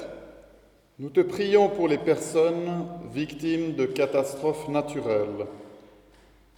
nous 0.97 1.11
te 1.11 1.19
prions 1.19 1.69
pour 1.69 1.87
les 1.87 1.99
personnes 1.99 2.87
victimes 3.13 3.75
de 3.75 3.85
catastrophes 3.85 4.67
naturelles. 4.67 5.45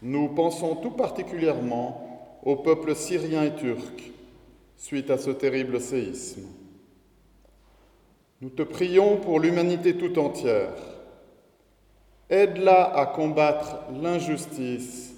Nous 0.02 0.30
pensons 0.30 0.78
tout 0.78 0.92
particulièrement 0.92 2.39
au 2.42 2.56
peuple 2.56 2.96
syrien 2.96 3.44
et 3.44 3.56
turc 3.56 4.14
suite 4.78 5.12
à 5.12 5.18
ce 5.18 5.32
terrible 5.32 5.82
séisme. 5.82 6.48
Nous 8.39 8.50
te 8.50 8.64
prions 8.64 9.18
pour 9.18 9.42
l'humanité 9.42 9.98
tout 9.98 10.18
entière. 10.20 10.72
Aide-la 12.30 12.96
à 12.96 13.08
combattre 13.08 13.76
l'injustice, 14.02 15.14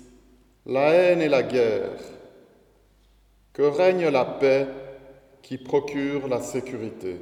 la 0.65 0.95
haine 0.95 1.21
et 1.21 1.29
la 1.29 1.43
guerre. 1.43 1.99
Que 3.53 3.61
règne 3.61 4.07
la 4.07 4.25
paix 4.25 4.67
qui 5.43 5.57
procure 5.57 6.27
la 6.27 6.41
sécurité. 6.41 7.17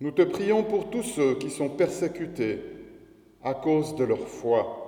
Nous 0.00 0.12
te 0.12 0.22
prions 0.22 0.62
pour 0.62 0.90
tous 0.90 1.02
ceux 1.02 1.34
qui 1.34 1.50
sont 1.50 1.68
persécutés 1.68 2.62
à 3.42 3.54
cause 3.54 3.96
de 3.96 4.04
leur 4.04 4.28
foi. 4.28 4.84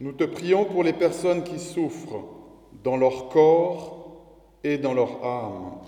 Nous 0.00 0.12
te 0.12 0.24
prions 0.24 0.64
pour 0.64 0.82
les 0.82 0.94
personnes 0.94 1.44
qui 1.44 1.58
souffrent 1.58 2.24
dans 2.82 2.96
leur 2.96 3.28
corps 3.28 4.04
et 4.64 4.78
dans 4.78 4.94
leur 4.94 5.24
âme. 5.24 5.78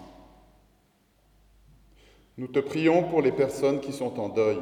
Nous 2.39 2.49
te 2.49 2.59
prions 2.59 3.05
pour 3.05 3.22
les 3.22 3.32
personnes 3.32 3.80
qui 3.80 3.93
sont 3.93 4.20
en 4.20 4.28
deuil. 4.28 4.59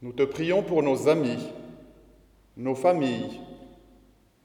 Nous 0.00 0.12
te 0.12 0.22
prions 0.22 0.62
pour 0.62 0.82
nos 0.82 1.08
amis, 1.08 1.46
nos 2.60 2.74
familles, 2.74 3.40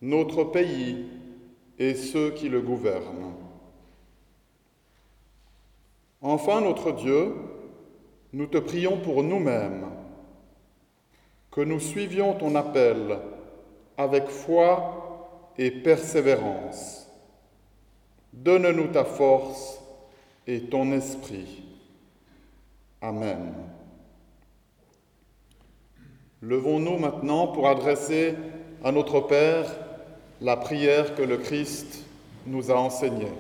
notre 0.01 0.45
pays 0.45 1.05
et 1.77 1.95
ceux 1.95 2.31
qui 2.31 2.47
le 2.47 2.61
gouvernent. 2.61 3.33
Enfin, 6.21 6.61
notre 6.61 6.93
Dieu, 6.93 7.35
nous 8.31 8.47
te 8.47 8.57
prions 8.57 8.97
pour 8.97 9.21
nous-mêmes, 9.21 9.85
que 11.51 11.61
nous 11.61 11.79
suivions 11.79 12.33
ton 12.33 12.55
appel 12.55 13.19
avec 13.97 14.27
foi 14.27 15.51
et 15.57 15.71
persévérance. 15.71 17.09
Donne-nous 18.31 18.87
ta 18.87 19.03
force 19.03 19.81
et 20.47 20.61
ton 20.61 20.91
esprit. 20.93 21.63
Amen. 23.01 23.53
Levons-nous 26.41 26.97
maintenant 26.97 27.47
pour 27.47 27.67
adresser 27.67 28.35
à 28.83 28.91
notre 28.91 29.21
Père 29.21 29.65
la 30.41 30.57
prière 30.57 31.15
que 31.15 31.21
le 31.21 31.37
Christ 31.37 32.03
nous 32.45 32.71
a 32.71 32.75
enseignée. 32.75 33.31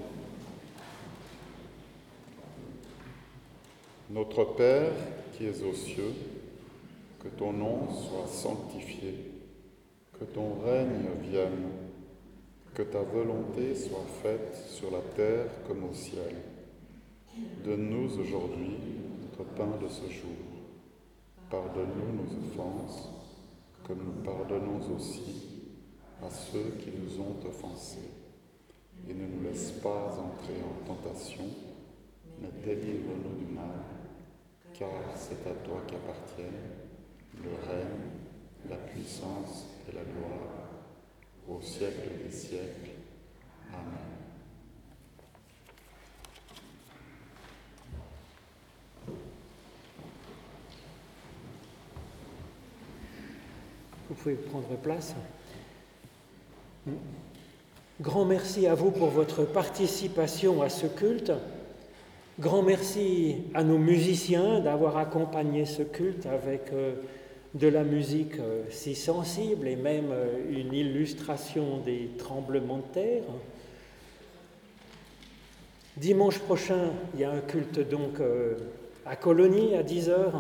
Notre 4.09 4.45
Père 4.55 4.91
qui 5.33 5.45
es 5.45 5.63
aux 5.63 5.73
cieux, 5.73 6.13
que 7.19 7.27
ton 7.27 7.51
nom 7.51 7.87
soit 7.91 8.27
sanctifié, 8.27 9.31
que 10.17 10.25
ton 10.25 10.59
règne 10.65 11.09
vienne, 11.29 11.69
que 12.73 12.83
ta 12.83 13.01
volonté 13.01 13.75
soit 13.75 14.05
faite 14.21 14.55
sur 14.69 14.91
la 14.91 15.01
terre 15.15 15.47
comme 15.67 15.83
au 15.83 15.93
ciel. 15.93 16.35
Donne-nous 17.65 18.19
aujourd'hui 18.19 18.77
notre 19.21 19.49
pain 19.51 19.77
de 19.81 19.89
ce 19.89 20.11
jour. 20.11 20.54
Pardonne-nous 21.55 22.21
nos 22.21 22.47
offenses, 22.49 23.09
comme 23.87 23.99
nous 23.99 24.23
pardonnons 24.23 24.81
aussi 24.93 25.69
à 26.21 26.29
ceux 26.29 26.75
qui 26.81 26.89
nous 26.91 27.21
ont 27.21 27.47
offensés. 27.47 28.11
Et 29.07 29.13
ne 29.13 29.25
nous 29.25 29.41
laisse 29.41 29.71
pas 29.81 30.17
entrer 30.19 30.57
en 30.61 30.85
tentation, 30.85 31.45
mais 32.41 32.49
délivre-nous 32.61 33.45
du 33.45 33.53
mal 33.53 33.85
car 34.77 34.89
c'est 35.15 35.49
à 35.49 35.53
toi 35.63 35.81
qu'appartiennent 35.87 36.73
le 37.41 37.51
règne, 37.69 38.69
la 38.69 38.75
puissance 38.75 39.67
et 39.87 39.95
la 39.95 40.01
gloire 40.01 40.67
au 41.47 41.61
siècle 41.61 42.09
des 42.21 42.31
siècles. 42.31 42.91
Amen. 43.71 44.14
Vous 54.15 54.23
pouvez 54.23 54.35
prendre 54.35 54.77
place. 54.81 55.13
Grand 57.99 58.23
merci 58.23 58.65
à 58.65 58.73
vous 58.73 58.89
pour 58.89 59.09
votre 59.09 59.43
participation 59.43 60.61
à 60.61 60.69
ce 60.69 60.87
culte. 60.87 61.33
Grand 62.39 62.61
merci 62.61 63.43
à 63.53 63.63
nos 63.63 63.77
musiciens 63.77 64.61
d'avoir 64.61 64.95
accompagné 64.95 65.65
ce 65.65 65.83
culte 65.83 66.27
avec 66.27 66.71
euh, 66.71 66.95
de 67.55 67.67
la 67.67 67.83
musique 67.83 68.39
euh, 68.39 68.63
si 68.69 68.95
sensible 68.95 69.67
et 69.67 69.75
même 69.75 70.11
euh, 70.11 70.37
une 70.49 70.73
illustration 70.73 71.79
des 71.79 72.11
tremblements 72.17 72.77
de 72.77 72.93
terre. 72.93 73.23
Dimanche 75.97 76.39
prochain, 76.39 76.91
il 77.15 77.19
y 77.19 77.25
a 77.25 77.31
un 77.31 77.41
culte 77.41 77.89
donc 77.89 78.19
à 79.05 79.15
Colonie 79.15 79.75
à 79.75 79.83
10h. 79.83 80.31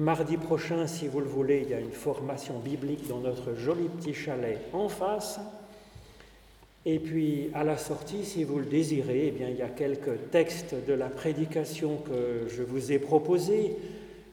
Mardi 0.00 0.38
prochain, 0.38 0.86
si 0.86 1.08
vous 1.08 1.20
le 1.20 1.26
voulez, 1.26 1.60
il 1.62 1.68
y 1.68 1.74
a 1.74 1.78
une 1.78 1.92
formation 1.92 2.58
biblique 2.58 3.06
dans 3.06 3.18
notre 3.18 3.54
joli 3.54 3.86
petit 3.86 4.14
chalet 4.14 4.58
en 4.72 4.88
face. 4.88 5.38
Et 6.86 6.98
puis 6.98 7.50
à 7.52 7.64
la 7.64 7.76
sortie, 7.76 8.24
si 8.24 8.44
vous 8.44 8.60
le 8.60 8.64
désirez, 8.64 9.26
eh 9.26 9.30
bien, 9.30 9.50
il 9.50 9.56
y 9.56 9.62
a 9.62 9.68
quelques 9.68 10.30
textes 10.30 10.74
de 10.88 10.94
la 10.94 11.10
prédication 11.10 11.98
que 11.98 12.48
je 12.48 12.62
vous 12.62 12.92
ai 12.92 12.98
proposés. 12.98 13.76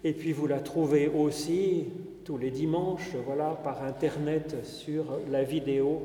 Et 0.05 0.13
puis 0.13 0.31
vous 0.31 0.47
la 0.47 0.61
trouvez 0.61 1.09
aussi 1.09 1.87
tous 2.23 2.37
les 2.37 2.49
dimanches, 2.49 3.11
voilà, 3.25 3.59
par 3.61 3.83
internet 3.83 4.55
sur 4.63 5.03
la 5.29 5.43
vidéo 5.43 6.03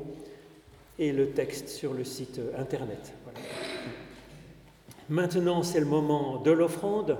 et 0.99 1.13
le 1.13 1.29
texte 1.29 1.69
sur 1.69 1.93
le 1.93 2.03
site 2.03 2.41
internet. 2.57 3.13
Maintenant, 5.07 5.63
c'est 5.63 5.79
le 5.79 5.85
moment 5.85 6.41
de 6.41 6.51
l'offrande. 6.51 7.17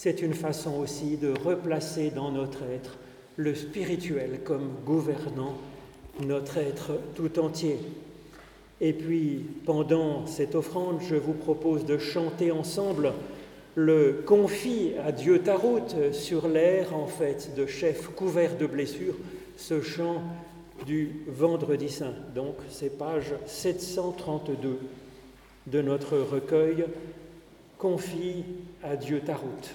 C'est 0.00 0.22
une 0.22 0.34
façon 0.34 0.78
aussi 0.78 1.16
de 1.16 1.34
replacer 1.44 2.10
dans 2.10 2.30
notre 2.30 2.62
être 2.62 2.98
le 3.34 3.52
spirituel 3.56 4.42
comme 4.44 4.70
gouvernant 4.86 5.54
notre 6.20 6.58
être 6.58 6.92
tout 7.16 7.40
entier. 7.40 7.80
Et 8.80 8.92
puis, 8.92 9.44
pendant 9.66 10.24
cette 10.28 10.54
offrande, 10.54 11.00
je 11.00 11.16
vous 11.16 11.32
propose 11.32 11.84
de 11.84 11.98
chanter 11.98 12.52
ensemble 12.52 13.12
le 13.74 14.22
confie 14.24 14.92
à 15.04 15.10
Dieu 15.10 15.40
ta 15.40 15.56
route 15.56 15.96
sur 16.12 16.46
l'air, 16.46 16.94
en 16.94 17.08
fait, 17.08 17.56
de 17.56 17.66
chef 17.66 18.06
couvert 18.14 18.56
de 18.56 18.66
blessures, 18.66 19.16
ce 19.56 19.82
chant 19.82 20.22
du 20.86 21.24
Vendredi 21.26 21.88
Saint. 21.88 22.14
Donc, 22.36 22.54
c'est 22.70 22.96
page 22.96 23.34
732 23.46 24.78
de 25.66 25.82
notre 25.82 26.18
recueil 26.18 26.84
Confie 27.78 28.44
à 28.84 28.94
Dieu 28.94 29.20
ta 29.20 29.34
route. 29.34 29.74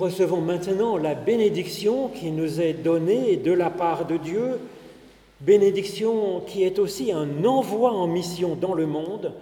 recevons 0.00 0.40
maintenant 0.40 0.96
la 0.96 1.14
bénédiction 1.14 2.08
qui 2.08 2.30
nous 2.30 2.60
est 2.60 2.72
donnée 2.72 3.36
de 3.36 3.52
la 3.52 3.68
part 3.68 4.06
de 4.06 4.16
Dieu, 4.16 4.58
bénédiction 5.40 6.40
qui 6.40 6.64
est 6.64 6.78
aussi 6.78 7.12
un 7.12 7.44
envoi 7.44 7.92
en 7.92 8.06
mission 8.06 8.56
dans 8.56 8.72
le 8.72 8.86
monde. 8.86 9.34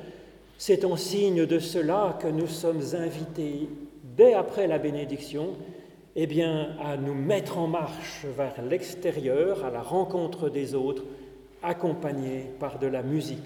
C'est 0.58 0.84
en 0.84 0.96
signe 0.96 1.46
de 1.46 1.60
cela 1.60 2.18
que 2.20 2.26
nous 2.26 2.48
sommes 2.48 2.82
invités, 2.94 3.68
dès 4.16 4.34
après 4.34 4.66
la 4.66 4.78
bénédiction, 4.78 5.50
eh 6.16 6.26
bien, 6.26 6.70
à 6.84 6.96
nous 6.96 7.14
mettre 7.14 7.58
en 7.58 7.68
marche 7.68 8.26
vers 8.36 8.60
l'extérieur, 8.68 9.64
à 9.64 9.70
la 9.70 9.82
rencontre 9.82 10.50
des 10.50 10.74
autres, 10.74 11.04
accompagnés 11.62 12.46
par 12.58 12.80
de 12.80 12.88
la 12.88 13.02
musique. 13.02 13.38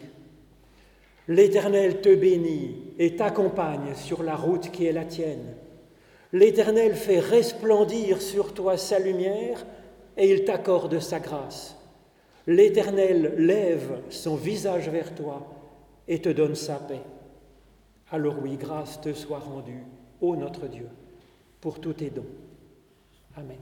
L'Éternel 1.29 2.01
te 2.01 2.15
bénit 2.15 2.75
et 2.99 3.17
t'accompagne 3.17 3.95
sur 3.95 4.23
la 4.23 4.35
route 4.35 4.71
qui 4.71 4.87
est 4.87 4.93
la 4.93 5.05
tienne. 5.05 5.55
L'Éternel 6.33 6.95
fait 6.95 7.19
resplendir 7.19 8.23
sur 8.23 8.55
toi 8.55 8.77
sa 8.77 8.99
lumière 8.99 9.67
et 10.17 10.33
il 10.33 10.45
t'accorde 10.45 10.99
sa 10.99 11.21
grâce. 11.21 11.77
L'Éternel 12.47 13.35
lève 13.37 14.01
son 14.09 14.37
visage 14.37 14.89
vers 14.89 15.15
toi 15.15 15.47
et 16.09 16.21
te 16.21 16.31
donne 16.31 16.55
sa 16.55 16.77
paix. 16.77 17.03
Alors 18.11 18.37
oui, 18.43 18.57
grâce 18.57 19.01
te 19.01 19.13
soit 19.13 19.39
rendue, 19.39 19.85
ô 20.21 20.37
notre 20.37 20.67
Dieu, 20.67 20.89
pour 21.61 21.81
tous 21.81 21.95
tes 21.95 22.11
dons. 22.11 22.27
Amen. 23.37 23.59